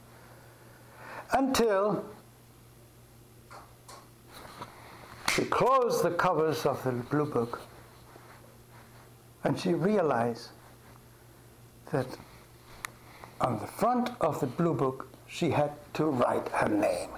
Until 1.33 2.05
she 5.35 5.40
closed 5.51 6.03
the 6.03 6.11
covers 6.11 6.67
of 6.67 6.83
the 6.85 6.93
blue 6.93 7.27
book 7.27 7.61
and 9.45 9.59
she 9.59 9.75
realized 9.75 10.51
that 11.93 12.07
on 13.41 13.59
the 13.59 13.67
front 13.67 14.11
of 14.21 14.39
the 14.41 14.47
blue 14.47 14.75
book 14.75 15.09
she 15.27 15.51
had 15.51 15.73
to 15.95 16.05
write 16.07 16.49
her 16.49 16.69
name. 16.69 17.11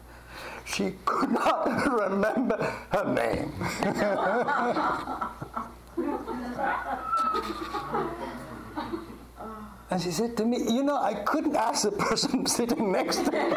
She 0.65 0.95
could 1.05 1.33
not 1.33 1.67
remember 2.11 2.57
her 2.91 3.13
name. 3.13 3.53
and 9.91 10.01
she 10.01 10.11
said 10.11 10.37
to 10.37 10.45
me, 10.45 10.59
You 10.69 10.85
know, 10.85 10.97
I 10.97 11.15
couldn't 11.15 11.57
ask 11.57 11.83
the 11.83 11.93
person 11.93 12.47
sitting 12.47 12.93
next 12.93 13.25
to 13.25 13.33
me. 13.33 13.55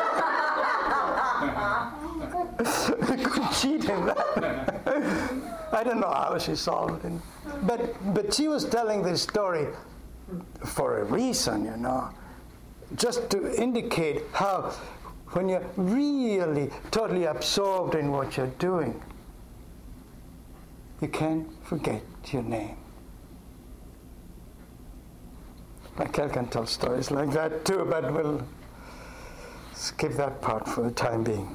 I 2.60 3.18
couldn't 3.24 3.52
cheat 3.54 3.82
that. 3.82 5.70
I 5.72 5.84
don't 5.84 6.00
know 6.00 6.12
how 6.12 6.38
she 6.38 6.56
solved 6.56 7.04
it. 7.06 7.12
But, 7.64 8.14
but 8.14 8.34
she 8.34 8.48
was 8.48 8.66
telling 8.66 9.04
this 9.04 9.22
story 9.22 9.68
for 10.64 11.00
a 11.00 11.04
reason, 11.04 11.66
you 11.66 11.78
know, 11.78 12.10
just 12.96 13.30
to 13.32 13.62
indicate 13.62 14.24
how 14.34 14.74
when 15.32 15.50
you're 15.50 15.66
really 15.76 16.70
totally 16.92 17.26
absorbed 17.26 17.96
in 17.96 18.12
what 18.12 18.38
you're 18.38 18.48
doing, 18.60 19.02
you 21.02 21.08
can't 21.10 21.48
forget 21.66 22.02
your 22.32 22.44
name. 22.44 22.78
Michael 25.98 26.30
can 26.30 26.48
tell 26.48 26.66
stories 26.66 27.12
like 27.12 27.32
that 27.32 27.66
too, 27.66 27.86
but 27.90 28.14
we'll 28.14 28.46
skip 29.74 30.14
that 30.14 30.42
part 30.42 30.68
for 30.68 30.84
the 30.84 30.92
time 30.92 31.24
being. 31.24 31.54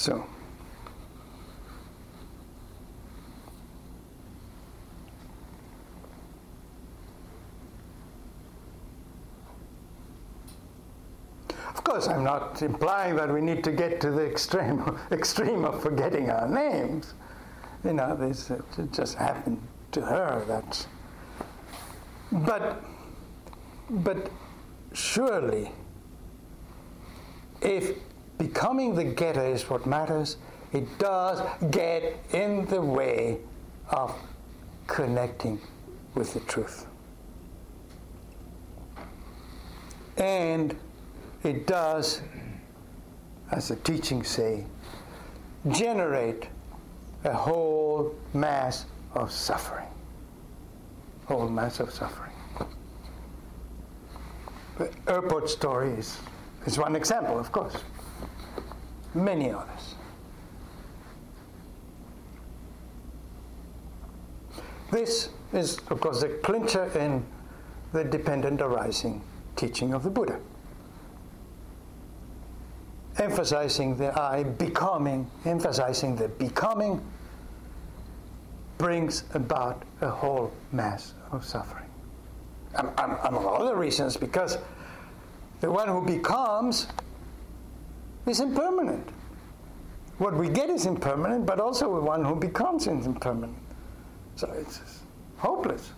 So, 0.00 0.24
Of 11.68 11.84
course, 11.84 12.08
I'm 12.08 12.24
not 12.24 12.62
implying 12.62 13.16
that 13.16 13.30
we 13.30 13.42
need 13.42 13.62
to 13.64 13.72
get 13.72 14.00
to 14.00 14.10
the 14.10 14.24
extreme, 14.24 14.98
extreme 15.12 15.66
of 15.66 15.82
forgetting 15.82 16.30
our 16.30 16.48
names. 16.48 17.12
You 17.84 17.92
know, 17.92 18.16
this 18.16 18.50
just 18.92 19.16
happened 19.16 19.60
to 19.92 20.00
her. 20.00 20.42
That, 20.48 20.86
but, 22.32 22.82
but 23.90 24.30
surely, 24.94 25.72
if 27.60 27.98
becoming 28.40 28.94
the 28.94 29.04
getter 29.04 29.44
is 29.44 29.68
what 29.68 29.84
matters, 29.84 30.38
it 30.72 30.98
does 30.98 31.42
get 31.70 32.18
in 32.32 32.64
the 32.66 32.80
way 32.80 33.36
of 33.90 34.14
connecting 34.86 35.60
with 36.14 36.32
the 36.32 36.40
truth. 36.40 36.86
And 40.16 40.74
it 41.42 41.66
does, 41.66 42.22
as 43.50 43.68
the 43.68 43.76
teachings 43.76 44.28
say, 44.28 44.64
generate 45.68 46.48
a 47.24 47.34
whole 47.34 48.14
mass 48.32 48.86
of 49.12 49.30
suffering. 49.30 49.88
Whole 51.26 51.50
mass 51.50 51.78
of 51.78 51.92
suffering. 51.92 52.32
The 54.78 54.90
airport 55.08 55.50
story 55.50 55.90
is, 55.90 56.16
is 56.64 56.78
one 56.78 56.96
example, 56.96 57.38
of 57.38 57.52
course. 57.52 57.76
Many 59.14 59.50
others. 59.50 59.94
This 64.90 65.30
is, 65.52 65.78
of 65.88 66.00
course, 66.00 66.20
the 66.20 66.28
clincher 66.42 66.84
in 66.98 67.24
the 67.92 68.04
dependent 68.04 68.60
arising 68.60 69.22
teaching 69.56 69.94
of 69.94 70.02
the 70.02 70.10
Buddha 70.10 70.40
emphasizing 73.20 73.96
the 73.96 74.18
I, 74.18 74.42
becoming, 74.44 75.30
emphasizing 75.44 76.16
the 76.16 76.28
becoming, 76.28 77.00
brings 78.78 79.24
about 79.34 79.82
a 80.00 80.08
whole 80.08 80.50
mass 80.72 81.14
of 81.32 81.44
suffering. 81.44 81.88
Among 82.74 83.46
other 83.46 83.76
reasons, 83.76 84.16
because 84.16 84.58
the 85.60 85.70
one 85.70 85.88
who 85.88 86.04
becomes 86.04 86.86
is 88.26 88.40
impermanent. 88.40 89.08
What 90.18 90.34
we 90.36 90.48
get 90.48 90.68
is 90.68 90.86
impermanent, 90.86 91.46
but 91.46 91.60
also 91.60 91.94
the 91.94 92.00
one 92.02 92.24
who 92.24 92.36
becomes 92.36 92.86
is 92.86 93.06
impermanent. 93.06 93.56
So 94.36 94.50
it's 94.52 94.80
hopeless. 95.38 95.92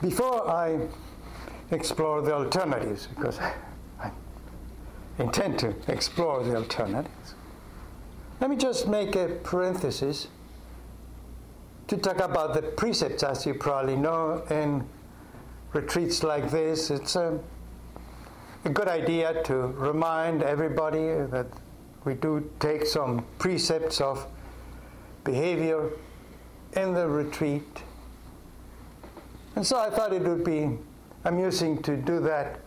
Before 0.00 0.48
I 0.48 0.86
explore 1.70 2.20
the 2.20 2.34
alternatives, 2.34 3.06
because 3.06 3.38
I 3.40 4.10
intend 5.18 5.58
to 5.60 5.74
explore 5.88 6.42
the 6.44 6.56
alternatives, 6.56 7.34
let 8.40 8.50
me 8.50 8.56
just 8.56 8.86
make 8.86 9.16
a 9.16 9.28
parenthesis 9.42 10.28
to 11.88 11.96
talk 11.96 12.20
about 12.20 12.54
the 12.54 12.62
precepts, 12.62 13.22
as 13.22 13.44
you 13.46 13.54
probably 13.54 13.96
know, 13.96 14.44
in 14.50 14.86
retreats 15.72 16.22
like 16.22 16.50
this. 16.50 16.90
It's 16.90 17.16
a, 17.16 17.38
a 18.64 18.70
good 18.70 18.88
idea 18.88 19.42
to 19.44 19.54
remind 19.54 20.42
everybody 20.42 21.06
that 21.30 21.46
we 22.04 22.14
do 22.14 22.50
take 22.60 22.86
some 22.86 23.26
precepts 23.38 24.00
of 24.00 24.26
behavior 25.24 25.90
in 26.74 26.92
the 26.94 27.08
retreat 27.08 27.82
and 29.56 29.66
so 29.66 29.78
I 29.78 29.90
thought 29.90 30.12
it 30.12 30.22
would 30.22 30.44
be 30.44 30.76
amusing 31.24 31.80
to 31.82 31.96
do 31.96 32.20
that 32.20 32.60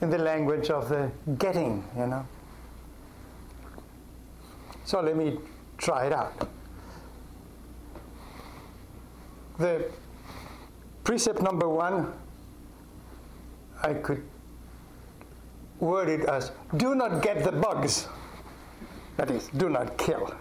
in 0.00 0.10
the 0.10 0.18
language 0.18 0.70
of 0.70 0.88
the 0.88 1.10
getting, 1.38 1.84
you 1.96 2.06
know. 2.06 2.26
So 4.84 5.00
let 5.00 5.16
me 5.16 5.38
try 5.78 6.06
it 6.06 6.12
out. 6.12 6.48
The 9.58 9.90
precept 11.04 11.40
number 11.40 11.68
one, 11.68 12.12
I 13.82 13.94
could 13.94 14.22
word 15.78 16.08
it 16.08 16.24
as 16.28 16.50
do 16.76 16.94
not 16.94 17.22
get 17.22 17.44
the 17.44 17.52
bugs. 17.52 18.08
That 19.16 19.30
is, 19.30 19.48
do 19.56 19.68
not 19.68 19.96
kill. 19.96 20.34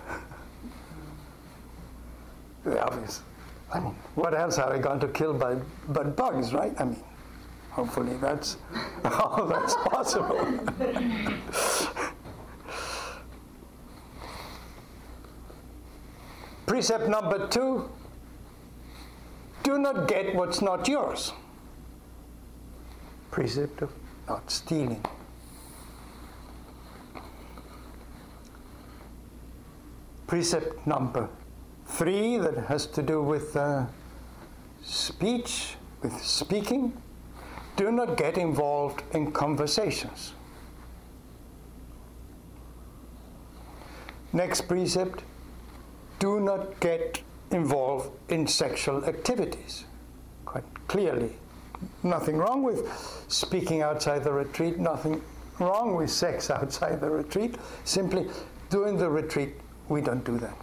the 2.64 2.82
obvious. 2.84 3.22
I 3.72 3.80
mean, 3.80 3.96
what 4.16 4.34
else 4.34 4.58
are 4.58 4.74
we 4.74 4.80
going 4.80 5.00
to 5.00 5.08
kill 5.08 5.34
by, 5.34 5.58
but 5.90 6.16
bugs, 6.16 6.54
right? 6.54 6.74
I 6.80 6.86
mean, 6.86 7.04
hopefully 7.70 8.16
that's 8.22 8.58
all 9.06 9.46
that's 9.46 9.76
possible. 9.76 10.60
precept 16.66 17.08
number 17.08 17.48
two 17.48 17.90
do 19.64 19.78
not 19.78 20.08
get 20.08 20.36
what's 20.36 20.62
not 20.62 20.88
yours. 20.88 21.34
Precept 23.32 23.82
of 23.82 23.92
not 24.28 24.52
stealing. 24.52 25.04
Precept 30.28 30.86
number 30.86 31.30
three 31.86 32.38
that 32.38 32.58
has 32.66 32.86
to 32.88 33.02
do 33.02 33.22
with 33.22 33.56
uh, 33.56 33.86
speech, 34.82 35.76
with 36.02 36.22
speaking. 36.24 36.94
Do 37.76 37.92
not 37.92 38.18
get 38.18 38.38
involved 38.38 39.04
in 39.14 39.32
conversations. 39.32 40.34
Next 44.32 44.62
precept 44.62 45.24
do 46.20 46.40
not 46.40 46.80
get 46.80 47.22
involved 47.54 48.10
in 48.30 48.48
sexual 48.48 49.06
activities. 49.06 49.86
Quite 50.46 50.64
clearly, 50.88 51.32
nothing 52.04 52.38
wrong 52.38 52.64
with 52.64 52.88
speaking 53.28 53.82
outside 53.82 54.24
the 54.24 54.32
retreat, 54.32 54.78
nothing 54.80 55.22
wrong 55.60 55.96
with 55.96 56.10
sex 56.10 56.50
outside 56.58 57.00
the 57.00 57.10
retreat. 57.10 57.56
Simply, 57.86 58.28
during 58.70 58.98
the 58.98 59.10
retreat, 59.10 59.54
we 59.90 60.02
don't 60.02 60.24
do 60.24 60.38
that. 60.40 60.58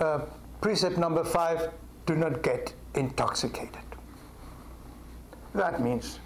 Uh, 0.00 0.20
precept 0.60 0.96
number 0.96 1.24
five 1.24 1.70
do 2.06 2.14
not 2.14 2.42
get 2.42 2.72
intoxicated. 2.94 3.82
That 5.54 5.82
means 5.82 6.20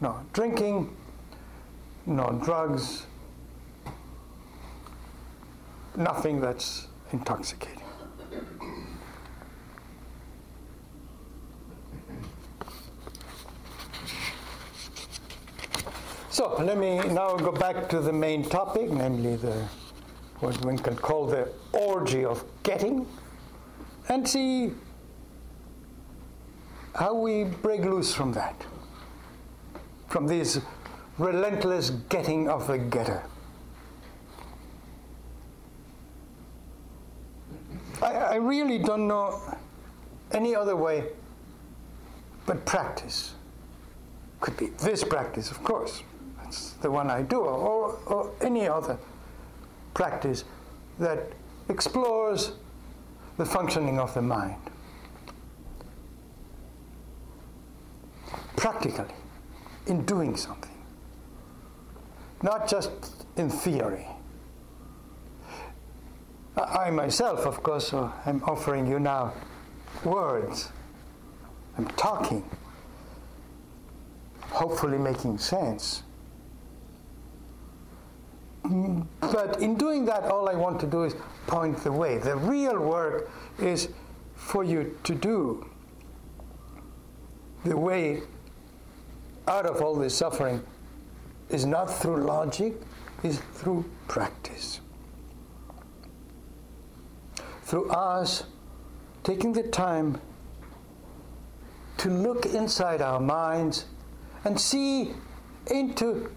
no 0.00 0.20
drinking, 0.32 0.94
no 2.06 2.40
drugs, 2.42 3.06
nothing 5.96 6.40
that's 6.40 6.88
intoxicating. 7.12 7.80
So 16.30 16.56
let 16.62 16.78
me 16.78 16.96
now 17.08 17.36
go 17.36 17.52
back 17.52 17.88
to 17.90 18.00
the 18.00 18.12
main 18.12 18.48
topic, 18.48 18.90
namely 18.90 19.36
the 19.36 19.68
what 20.38 20.64
one 20.64 20.78
can 20.78 20.96
call 20.96 21.26
the 21.26 21.48
orgy 21.72 22.24
of 22.24 22.44
getting, 22.62 23.06
and 24.08 24.26
see 24.26 24.72
how 26.94 27.14
we 27.14 27.44
break 27.44 27.82
loose 27.82 28.14
from 28.14 28.32
that, 28.32 28.64
from 30.08 30.26
this 30.26 30.60
relentless 31.18 31.90
getting 32.08 32.48
of 32.48 32.66
the 32.66 32.78
getter. 32.78 33.22
I, 38.30 38.36
really 38.36 38.78
don't 38.78 39.08
know 39.08 39.40
any 40.32 40.54
other 40.54 40.76
way 40.76 41.04
but 42.46 42.64
practice. 42.64 43.34
Could 44.40 44.56
be 44.56 44.66
this 44.80 45.04
practice, 45.04 45.50
of 45.50 45.62
course. 45.62 46.02
That's 46.42 46.72
the 46.74 46.90
one 46.90 47.10
I 47.10 47.22
do, 47.22 47.40
or, 47.40 47.98
or 48.06 48.32
any 48.40 48.66
other 48.66 48.98
practice 49.94 50.44
that 50.98 51.32
explores 51.68 52.52
the 53.36 53.44
functioning 53.44 53.98
of 53.98 54.14
the 54.14 54.22
mind. 54.22 54.56
Practically, 58.56 59.14
in 59.86 60.04
doing 60.04 60.36
something, 60.36 60.76
not 62.42 62.68
just 62.68 62.90
in 63.36 63.48
theory. 63.50 64.06
I 66.56 66.90
myself, 66.90 67.46
of 67.46 67.62
course, 67.62 67.94
uh, 67.94 68.10
am 68.26 68.42
offering 68.44 68.86
you 68.86 68.98
now 68.98 69.32
words. 70.04 70.72
I'm 71.78 71.86
talking, 71.88 72.44
hopefully 74.42 74.98
making 74.98 75.38
sense. 75.38 76.02
Mm, 78.64 79.06
but 79.20 79.60
in 79.60 79.76
doing 79.76 80.04
that, 80.06 80.24
all 80.24 80.48
I 80.48 80.54
want 80.54 80.80
to 80.80 80.86
do 80.86 81.04
is 81.04 81.14
point 81.46 81.78
the 81.78 81.92
way. 81.92 82.18
The 82.18 82.36
real 82.36 82.78
work 82.78 83.30
is 83.58 83.88
for 84.34 84.64
you 84.64 84.98
to 85.04 85.14
do. 85.14 85.66
The 87.64 87.76
way 87.76 88.22
out 89.46 89.66
of 89.66 89.80
all 89.82 89.94
this 89.94 90.14
suffering 90.14 90.62
is 91.48 91.64
not 91.64 91.86
through 91.86 92.24
logic, 92.24 92.74
is 93.22 93.38
through 93.54 93.84
practice 94.08 94.80
through 97.70 97.88
us 97.90 98.42
taking 99.22 99.52
the 99.52 99.62
time 99.62 100.20
to 101.96 102.08
look 102.08 102.44
inside 102.46 103.00
our 103.00 103.20
minds 103.20 103.84
and 104.44 104.58
see 104.58 105.12
into 105.70 106.32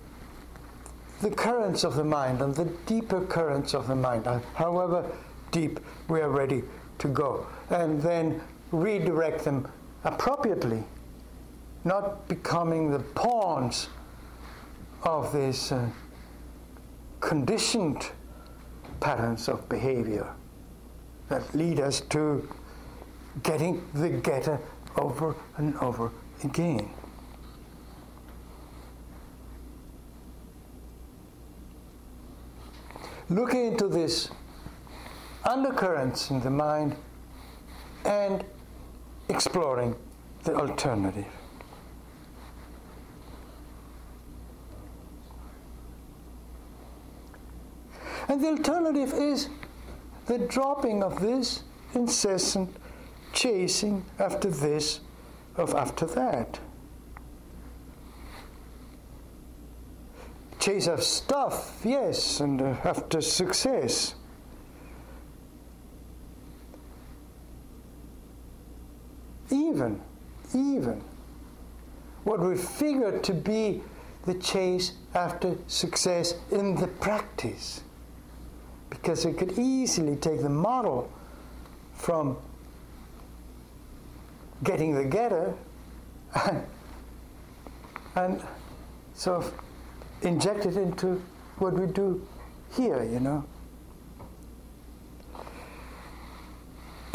the 1.24 1.32
currents 1.32 1.84
of 1.84 1.96
the 1.96 2.04
mind 2.04 2.39
and 2.39 2.54
the 2.54 2.65
deeper 2.86 3.26
currents 3.26 3.74
of 3.74 3.88
the 3.88 3.96
mind, 3.96 4.28
uh, 4.28 4.39
however 4.54 5.04
deep 5.50 5.80
we 6.08 6.22
are 6.22 6.30
ready 6.30 6.62
to 7.00 7.08
go, 7.08 7.48
and 7.72 8.00
then 8.00 8.39
redirect 8.72 9.43
them 9.43 9.67
appropriately, 10.04 10.84
not 11.84 12.28
becoming 12.28 12.91
the 12.91 13.00
pawns 13.00 13.89
of 15.02 15.34
these 15.34 15.72
uh, 15.72 15.89
conditioned 17.22 18.12
patterns 19.00 19.50
of 19.50 19.67
behavior 19.67 20.32
that 21.29 21.53
lead 21.55 21.79
us 21.79 22.01
to 22.01 22.47
getting 23.41 23.88
the 23.93 24.09
getter 24.09 24.59
over 24.97 25.36
and 25.57 25.75
over 25.77 26.12
again. 26.43 26.89
Looking 33.29 33.67
into 33.67 33.88
this 33.88 34.29
undercurrents 35.43 36.29
in 36.29 36.41
the 36.41 36.49
mind 36.49 36.95
and 38.05 38.43
exploring 39.29 39.95
the 40.43 40.55
alternative. 40.55 41.25
And 48.27 48.41
the 48.43 48.49
alternative 48.49 49.13
is 49.13 49.49
the 50.25 50.38
dropping 50.39 51.03
of 51.03 51.21
this 51.21 51.63
incessant 51.93 52.75
chasing 53.33 54.05
after 54.19 54.49
this 54.49 54.99
of 55.57 55.73
after 55.73 56.05
that. 56.05 56.59
Chase 60.59 60.88
of 60.88 61.03
stuff, 61.03 61.81
yes, 61.83 62.39
and 62.39 62.62
after 62.62 63.19
success. 63.19 64.15
Even, 69.51 70.01
even 70.55 71.03
what 72.23 72.39
we 72.39 72.55
figure 72.55 73.19
to 73.19 73.33
be 73.33 73.83
the 74.25 74.36
chase 74.36 74.93
after 75.13 75.57
success 75.67 76.36
in 76.49 76.75
the 76.75 76.88
practice 76.88 77.81
because 78.93 79.25
it 79.25 79.38
could 79.38 79.58
easily 79.58 80.15
take 80.15 80.41
the 80.41 80.49
model 80.49 81.12
from 81.95 82.38
getting 84.63 84.93
the 84.93 85.03
getter 85.03 85.53
and, 86.45 86.63
and 88.15 88.43
sort 89.15 89.43
of 89.43 89.53
inject 90.21 90.67
it 90.67 90.77
into 90.77 91.21
what 91.58 91.73
we 91.73 91.88
do 91.88 92.25
here, 92.75 93.03
you 93.03 93.19
know. 93.19 93.43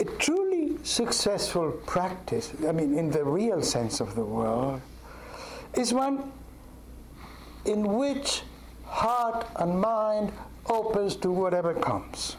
A 0.01 0.05
truly 0.05 0.79
successful 0.83 1.71
practice, 1.87 2.53
I 2.67 2.73
mean, 2.73 2.99
in 2.99 3.11
the 3.11 3.25
real 3.25 3.63
sense 3.63 4.01
of 4.01 4.15
the 4.17 4.25
word, 4.25 4.81
is 5.75 5.93
one 5.93 6.33
in 7.65 7.85
which 7.85 8.43
heart 8.85 9.47
and 9.57 9.81
mind 9.81 10.33
opens 10.69 11.17
to 11.17 11.31
whatever 11.31 11.75
comes. 11.75 12.37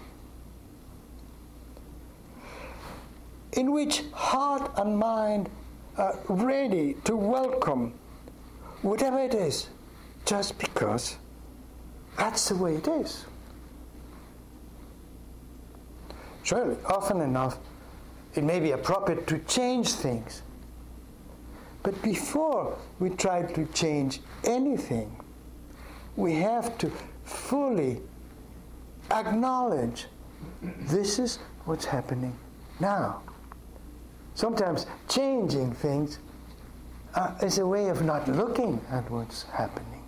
In 3.53 3.71
which 3.71 4.03
heart 4.13 4.71
and 4.77 4.97
mind 4.97 5.49
are 5.97 6.17
ready 6.27 6.95
to 7.03 7.15
welcome 7.15 7.93
whatever 8.81 9.19
it 9.19 9.33
is, 9.33 9.69
just 10.25 10.57
because 10.59 11.17
that's 12.17 12.49
the 12.49 12.55
way 12.55 12.75
it 12.75 12.87
is. 12.87 13.25
Surely, 16.43 16.77
often 16.85 17.21
enough, 17.21 17.57
it 18.35 18.43
may 18.43 18.59
be 18.59 18.71
appropriate 18.71 19.27
to 19.27 19.39
change 19.39 19.91
things. 19.93 20.41
But 21.83 22.01
before 22.01 22.77
we 22.99 23.09
try 23.11 23.43
to 23.43 23.65
change 23.67 24.21
anything, 24.43 25.15
we 26.15 26.35
have 26.35 26.77
to 26.79 26.91
fully 27.23 28.01
acknowledge 29.11 30.07
this 30.61 31.19
is 31.19 31.37
what's 31.65 31.85
happening 31.85 32.37
now. 32.79 33.21
Sometimes 34.35 34.85
changing 35.07 35.73
things 35.73 36.19
uh, 37.15 37.35
is 37.41 37.57
a 37.57 37.65
way 37.65 37.89
of 37.89 38.03
not 38.03 38.27
looking 38.27 38.81
at 38.91 39.09
what's 39.09 39.43
happening. 39.43 40.03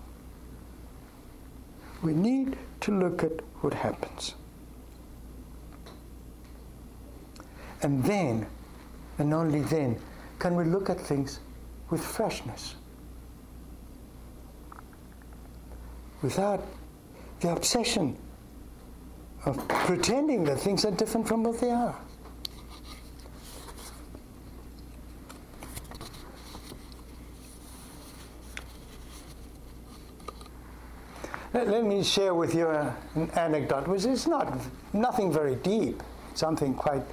We 2.02 2.14
need 2.14 2.58
to 2.82 2.92
look 2.98 3.24
at 3.24 3.42
what 3.62 3.74
happens. 3.74 4.36
And 7.82 8.04
then, 8.04 8.46
and 9.18 9.34
only 9.34 9.62
then, 9.62 10.00
can 10.40 10.56
we 10.56 10.64
look 10.64 10.90
at 10.90 11.00
things 11.00 11.40
with 11.92 12.04
freshness. 12.04 12.76
Without 16.24 16.64
the 17.42 17.52
obsession 17.52 18.18
of 19.46 19.68
pretending 19.68 20.44
that 20.46 20.60
things 20.60 20.86
are 20.86 20.92
different 20.92 21.28
from 21.28 21.44
what 21.44 21.60
they 21.60 21.72
are. 21.72 21.96
Let, 31.54 31.84
me 31.84 32.02
share 32.02 32.34
with 32.34 32.56
you 32.56 32.70
an 32.70 33.30
anecdote, 33.32 33.88
which 33.88 34.06
is 34.06 34.26
not 34.26 34.58
nothing 34.94 35.32
very 35.32 35.56
deep, 35.56 36.02
something 36.34 36.74
quite 36.74 37.04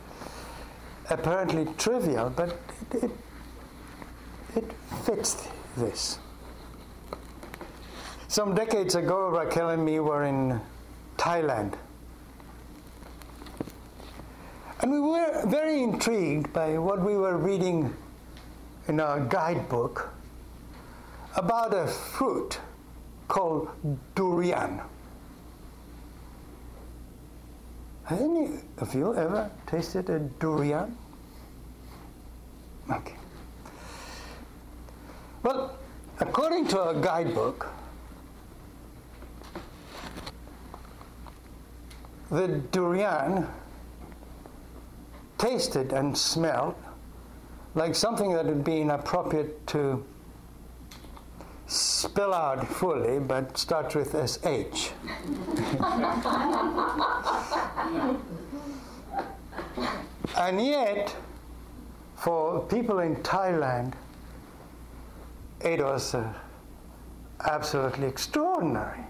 apparently 1.10 1.66
trivial, 1.76 2.30
but 2.30 2.56
it, 2.92 3.04
it, 3.04 3.10
it 4.54 4.72
fits 5.04 5.48
this. 5.76 6.18
Some 8.28 8.54
decades 8.54 8.94
ago, 8.94 9.28
Raquel 9.28 9.70
and 9.70 9.84
me 9.84 9.98
were 9.98 10.24
in 10.24 10.60
Thailand. 11.16 11.74
And 14.80 14.92
we 14.92 15.00
were 15.00 15.42
very 15.46 15.82
intrigued 15.82 16.52
by 16.52 16.78
what 16.78 17.00
we 17.00 17.16
were 17.16 17.36
reading 17.36 17.94
in 18.86 19.00
our 19.00 19.20
guidebook 19.20 20.10
about 21.36 21.74
a 21.74 21.86
fruit 21.86 22.60
called 23.26 23.68
durian. 24.14 24.80
Have 28.04 28.20
any 28.20 28.60
of 28.78 28.94
you 28.94 29.14
ever 29.14 29.50
tasted 29.66 30.08
a 30.10 30.20
durian? 30.20 30.96
Okay. 32.90 33.16
Well, 35.42 35.76
according 36.20 36.68
to 36.68 36.80
our 36.80 36.94
guidebook, 36.94 37.66
the 42.30 42.48
durian 42.72 43.46
tasted 45.38 45.92
and 45.92 46.16
smelled 46.16 46.74
like 47.74 47.94
something 47.94 48.32
that 48.32 48.44
would 48.44 48.64
be 48.64 48.80
inappropriate 48.80 49.66
to 49.68 50.04
spill 51.66 52.34
out 52.34 52.66
fully, 52.66 53.20
but 53.20 53.56
starts 53.56 53.94
with 53.94 54.10
SH. 54.12 54.90
and 60.38 60.64
yet, 60.64 61.14
for 62.16 62.64
people 62.66 62.98
in 63.00 63.16
Thailand, 63.16 63.92
it 65.60 65.80
was 65.80 66.14
uh, 66.14 66.32
absolutely 67.44 68.06
extraordinary. 68.06 69.00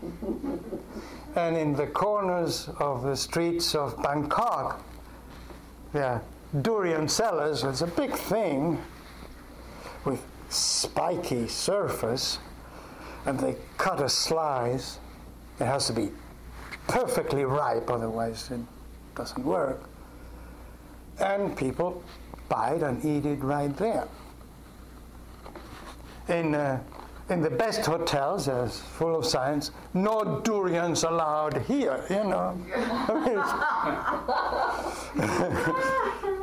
and 1.36 1.56
in 1.56 1.74
the 1.74 1.86
corners 1.86 2.68
of 2.80 3.02
the 3.02 3.16
streets 3.16 3.74
of 3.74 4.02
Bangkok, 4.02 4.82
there 5.98 6.22
durian 6.62 7.08
sellers 7.08 7.64
was 7.64 7.82
a 7.82 7.86
big 7.86 8.12
thing 8.12 8.80
with 10.04 10.24
spiky 10.48 11.48
surface 11.48 12.38
and 13.26 13.38
they 13.38 13.56
cut 13.76 14.00
a 14.00 14.08
slice. 14.08 14.98
It 15.60 15.64
has 15.64 15.88
to 15.88 15.92
be 15.92 16.10
perfectly 16.86 17.44
ripe, 17.44 17.90
otherwise 17.90 18.50
it 18.50 18.60
doesn't 19.14 19.44
work. 19.44 19.82
And 21.18 21.56
people 21.56 22.02
buy 22.48 22.74
it 22.74 22.82
and 22.82 23.04
eat 23.04 23.26
it 23.26 23.42
right 23.42 23.76
there. 23.76 24.06
In, 26.28 26.54
uh, 26.54 26.80
in 27.30 27.42
the 27.42 27.50
best 27.50 27.84
hotels, 27.84 28.48
as 28.48 28.80
full 28.80 29.16
of 29.16 29.26
signs, 29.26 29.70
no 29.94 30.40
durians 30.44 31.04
allowed 31.04 31.58
here, 31.62 32.04
you 32.08 32.24
know. 32.24 32.56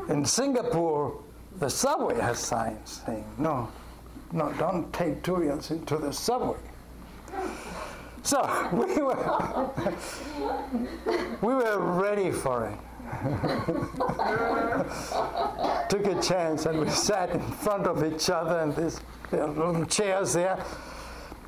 in 0.09 0.23
Singapore, 0.23 1.19
the 1.57 1.69
subway 1.69 2.19
has 2.19 2.37
signs 2.37 3.01
saying, 3.05 3.25
no, 3.37 3.67
no, 4.31 4.51
don't 4.53 4.91
take 4.93 5.23
durians 5.23 5.71
into 5.71 5.97
the 5.97 6.11
subway. 6.11 6.57
So 8.23 8.41
we 8.73 9.01
were, 9.01 9.69
we 11.41 11.53
were 11.53 11.79
ready 11.79 12.31
for 12.31 12.67
it. 12.67 12.77
Took 15.89 16.07
a 16.07 16.19
chance 16.21 16.65
and 16.65 16.79
we 16.79 16.89
sat 16.89 17.29
in 17.29 17.39
front 17.39 17.85
of 17.85 18.03
each 18.03 18.31
other 18.31 18.59
and 18.59 18.75
these 18.75 18.99
chairs 19.87 20.33
there. 20.33 20.57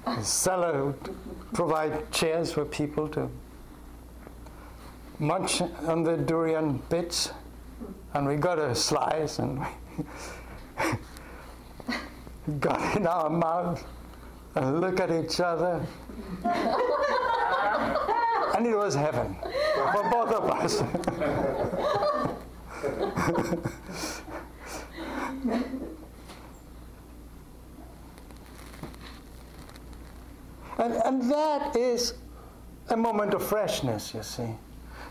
The 0.05 0.23
seller 0.23 0.85
would 0.85 1.15
provide 1.53 2.11
chairs 2.11 2.51
for 2.51 2.63
people 2.63 3.09
to 3.09 3.29
munch 5.19 5.61
on 5.61 6.03
the 6.03 6.15
durian 6.15 6.77
bits, 6.89 7.31
and 8.13 8.27
we 8.27 8.35
got 8.35 8.59
a 8.59 8.75
slice 8.75 9.39
and 9.39 9.59
we 9.59 9.65
got 12.59 12.95
in 12.95 13.07
our 13.07 13.29
mouth 13.29 13.83
and 14.55 14.79
look 14.79 14.99
at 14.99 15.11
each 15.11 15.39
other. 15.39 15.85
and 18.55 18.65
it 18.65 18.75
was 18.75 18.93
heaven 18.93 19.35
for 19.93 20.09
both 20.09 20.31
of 20.31 20.49
us. 20.49 20.81
and, 30.79 30.93
and 31.05 31.31
that 31.31 31.75
is 31.75 32.13
a 32.89 32.97
moment 32.97 33.33
of 33.33 33.45
freshness, 33.45 34.13
you 34.13 34.23
see. 34.23 34.49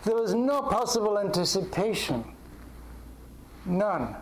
There 0.03 0.15
was 0.15 0.33
no 0.33 0.61
possible 0.61 1.19
anticipation. 1.19 2.23
None. 3.65 4.15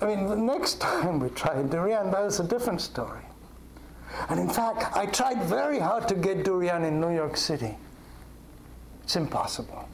I 0.00 0.06
mean, 0.06 0.26
the 0.26 0.36
next 0.36 0.80
time 0.80 1.20
we 1.20 1.28
tried 1.30 1.70
durian, 1.70 2.10
that 2.10 2.22
was 2.22 2.40
a 2.40 2.44
different 2.44 2.80
story. 2.80 3.22
And 4.28 4.38
in 4.38 4.48
fact, 4.48 4.96
I 4.96 5.06
tried 5.06 5.42
very 5.44 5.78
hard 5.78 6.08
to 6.08 6.14
get 6.14 6.44
durian 6.44 6.84
in 6.84 7.00
New 7.00 7.14
York 7.14 7.36
City. 7.36 7.76
It's 9.02 9.16
impossible. 9.16 9.88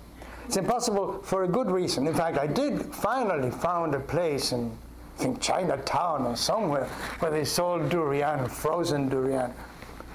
It's 0.47 0.57
impossible 0.57 1.21
for 1.23 1.45
a 1.45 1.49
good 1.49 1.71
reason. 1.71 2.07
In 2.07 2.15
fact, 2.15 2.39
I 2.39 2.47
did 2.47 2.95
finally 2.95 3.51
found 3.51 3.95
a 3.95 4.01
place 4.01 4.53
in, 4.53 4.71
I 5.19 5.23
think 5.23 5.41
Chinatown 5.41 6.27
or 6.27 6.37
somewhere 6.37 6.87
where 7.19 7.31
they 7.31 7.45
sold 7.45 7.91
durian, 7.91 8.49
frozen 8.49 9.09
durian. 9.09 9.53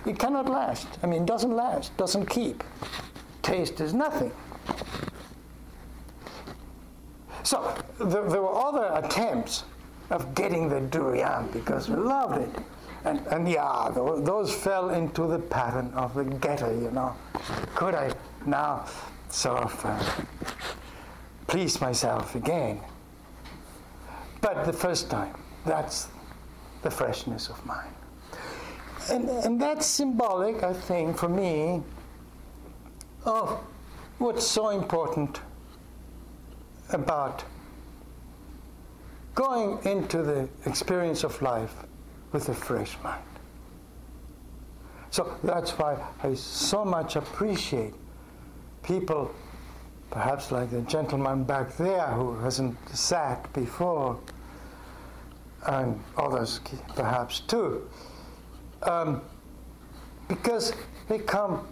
It 0.05 0.19
cannot 0.19 0.49
last. 0.49 0.87
I 1.01 1.07
mean, 1.07 1.23
it 1.23 1.25
doesn't 1.25 1.55
last, 1.55 1.95
doesn't 1.97 2.25
keep. 2.25 2.63
Taste 3.41 3.79
is 3.79 3.93
nothing. 3.93 4.31
So 7.43 7.75
there, 7.99 8.27
there 8.29 8.41
were 8.41 8.55
other 8.55 8.91
attempts 9.05 9.63
of 10.09 10.33
getting 10.33 10.69
the 10.69 10.81
durian 10.81 11.47
because 11.51 11.89
we 11.89 11.95
loved 11.95 12.41
it. 12.41 12.63
And, 13.05 13.19
and 13.27 13.49
yeah, 13.49 13.91
those 13.93 14.53
fell 14.53 14.91
into 14.91 15.27
the 15.27 15.39
pattern 15.39 15.91
of 15.93 16.13
the 16.13 16.23
getter, 16.23 16.73
you 16.73 16.91
know. 16.91 17.15
Could 17.75 17.95
I 17.95 18.13
now 18.45 18.85
sort 19.29 19.63
of 19.63 19.85
uh, 19.85 20.23
please 21.47 21.81
myself 21.81 22.35
again? 22.35 22.79
But 24.39 24.65
the 24.65 24.73
first 24.73 25.09
time, 25.09 25.35
that's 25.65 26.07
the 26.81 26.91
freshness 26.91 27.49
of 27.49 27.65
mind. 27.65 27.93
And, 29.09 29.29
and 29.29 29.61
that's 29.61 29.85
symbolic, 29.85 30.63
I 30.63 30.73
think, 30.73 31.17
for 31.17 31.27
me, 31.27 31.81
of 33.25 33.59
what's 34.17 34.45
so 34.47 34.69
important 34.69 35.41
about 36.89 37.43
going 39.35 39.79
into 39.83 40.21
the 40.21 40.47
experience 40.65 41.23
of 41.23 41.41
life 41.41 41.73
with 42.33 42.49
a 42.49 42.53
fresh 42.53 42.97
mind. 43.03 43.23
So 45.11 45.37
that's 45.43 45.71
why 45.77 45.95
I 46.23 46.33
so 46.33 46.83
much 46.83 47.15
appreciate 47.15 47.93
people, 48.81 49.33
perhaps 50.09 50.51
like 50.51 50.71
the 50.71 50.81
gentleman 50.81 51.43
back 51.43 51.77
there 51.77 52.07
who 52.07 52.35
hasn't 52.39 52.75
sat 52.89 53.51
before, 53.53 54.19
and 55.67 56.03
others 56.17 56.59
perhaps 56.95 57.41
too, 57.41 57.87
um, 58.81 59.21
because 60.27 60.73
they 61.07 61.19
come 61.19 61.67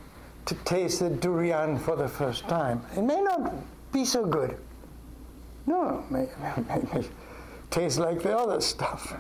to 0.46 0.56
taste 0.64 1.00
the 1.00 1.10
durian 1.10 1.78
for 1.80 1.96
the 1.96 2.08
first 2.08 2.48
time. 2.48 2.82
It 2.96 3.02
may 3.02 3.22
not 3.22 3.52
be 3.92 4.06
so 4.06 4.26
good. 4.26 4.58
No, 5.66 6.04
it 6.12 6.30
may, 7.76 7.82
may, 7.82 7.88
may 7.88 7.88
taste 7.88 8.00
like 8.00 8.22
the 8.22 8.38
other 8.38 8.62
stuff. 8.62 9.14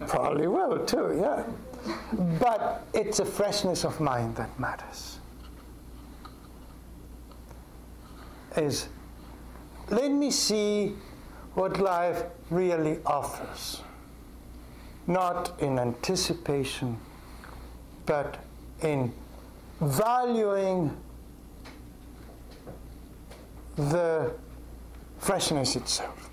Probably 0.08 0.46
will 0.46 0.84
too, 0.86 1.16
yeah. 1.20 1.44
But 2.38 2.86
it's 2.92 3.20
a 3.20 3.24
freshness 3.24 3.84
of 3.84 4.00
mind 4.00 4.36
that 4.36 4.58
matters. 4.58 5.18
Is 8.56 8.88
let 9.90 10.10
me 10.10 10.30
see 10.30 10.94
what 11.54 11.78
life 11.78 12.24
really 12.50 12.98
offers. 13.06 13.82
Not 15.06 15.52
in 15.60 15.78
anticipation, 15.78 16.98
but 18.06 18.38
in 18.82 19.12
valuing 19.80 20.96
the 23.76 24.32
freshness 25.20 25.76
itself. 25.76 26.30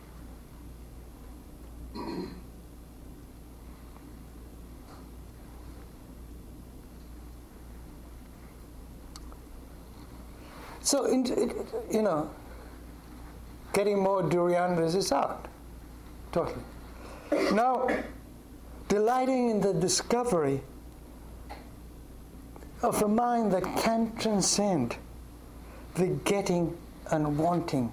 So, 10.81 11.05
you 11.91 12.01
know, 12.01 12.29
getting 13.73 13.99
more 13.99 14.23
durian 14.23 14.81
is 14.81 15.11
out. 15.11 15.47
Totally. 16.31 16.63
Now, 17.51 17.89
delighting 18.87 19.49
in 19.49 19.59
the 19.59 19.73
discovery 19.73 20.61
of 22.81 23.01
a 23.01 23.07
mind 23.07 23.51
that 23.51 23.63
can 23.75 24.15
transcend 24.15 24.95
the 25.95 26.07
getting 26.23 26.77
and 27.11 27.37
wanting 27.37 27.91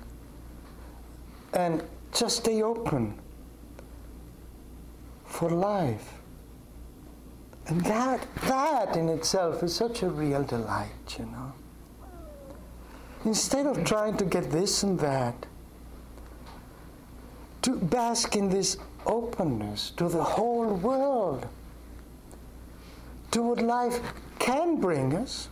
and 1.55 1.82
just 2.12 2.38
stay 2.38 2.62
open 2.62 3.18
for 5.24 5.50
life. 5.50 6.14
And 7.66 7.80
that, 7.86 8.26
that 8.42 8.96
in 8.96 9.09
itself 9.09 9.62
is 9.62 9.74
such 9.74 10.02
a 10.02 10.09
real 10.09 10.42
delight, 10.42 11.16
you 11.18 11.24
know. 11.26 11.52
Instead 13.24 13.66
of 13.66 13.84
trying 13.84 14.16
to 14.18 14.24
get 14.24 14.50
this 14.50 14.82
and 14.82 14.98
that, 15.00 15.46
to 17.62 17.76
bask 17.76 18.36
in 18.36 18.50
this 18.50 18.76
openness 19.07 19.90
to 19.96 20.09
the 20.09 20.22
whole 20.22 20.74
world, 20.74 21.46
to 23.30 23.42
what 23.42 23.62
life 23.62 24.00
can 24.38 24.80
bring 24.80 25.14
us. 25.14 25.48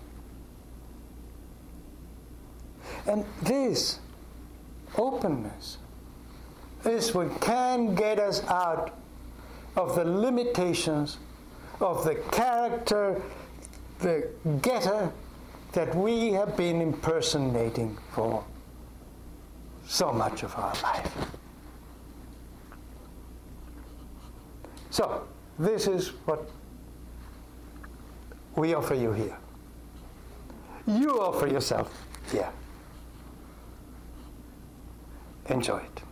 And 3.06 3.24
this 3.42 3.98
openness 4.96 5.78
is 6.84 7.14
what 7.14 7.40
can 7.40 7.94
get 7.94 8.18
us 8.18 8.42
out 8.44 8.96
of 9.76 9.94
the 9.94 10.04
limitations 10.04 11.18
of 11.80 12.04
the 12.04 12.14
character, 12.30 13.20
the 14.00 14.28
getter 14.60 15.10
that 15.72 15.94
we 15.94 16.32
have 16.32 16.56
been 16.56 16.80
impersonating 16.80 17.96
for 18.10 18.44
so 19.86 20.12
much 20.12 20.42
of 20.42 20.54
our 20.56 20.74
life. 20.82 21.12
So, 24.90 25.26
this 25.58 25.86
is 25.86 26.08
what 26.26 26.50
we 28.56 28.74
offer 28.74 28.94
you 28.94 29.12
here. 29.12 29.36
You 30.86 31.20
offer 31.20 31.46
yourself 31.46 31.90
here. 32.30 32.50
Enjoy 35.46 35.78
it. 35.78 36.02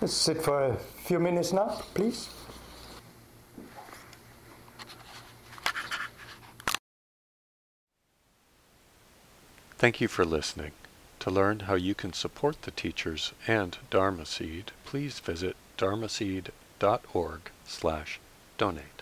Let's 0.00 0.14
sit 0.14 0.42
for 0.42 0.64
a 0.64 0.76
few 0.76 1.18
minutes 1.18 1.52
now, 1.52 1.82
please. 1.92 2.30
Thank 9.76 10.00
you 10.00 10.08
for 10.08 10.24
listening. 10.24 10.72
To 11.20 11.30
learn 11.30 11.60
how 11.60 11.74
you 11.74 11.94
can 11.94 12.14
support 12.14 12.62
the 12.62 12.70
teachers 12.70 13.32
and 13.46 13.76
Dharma 13.90 14.24
Seed, 14.24 14.72
please 14.86 15.20
visit 15.20 15.54
dharmaseed.org 15.76 17.40
slash 17.66 18.20
donate. 18.56 18.99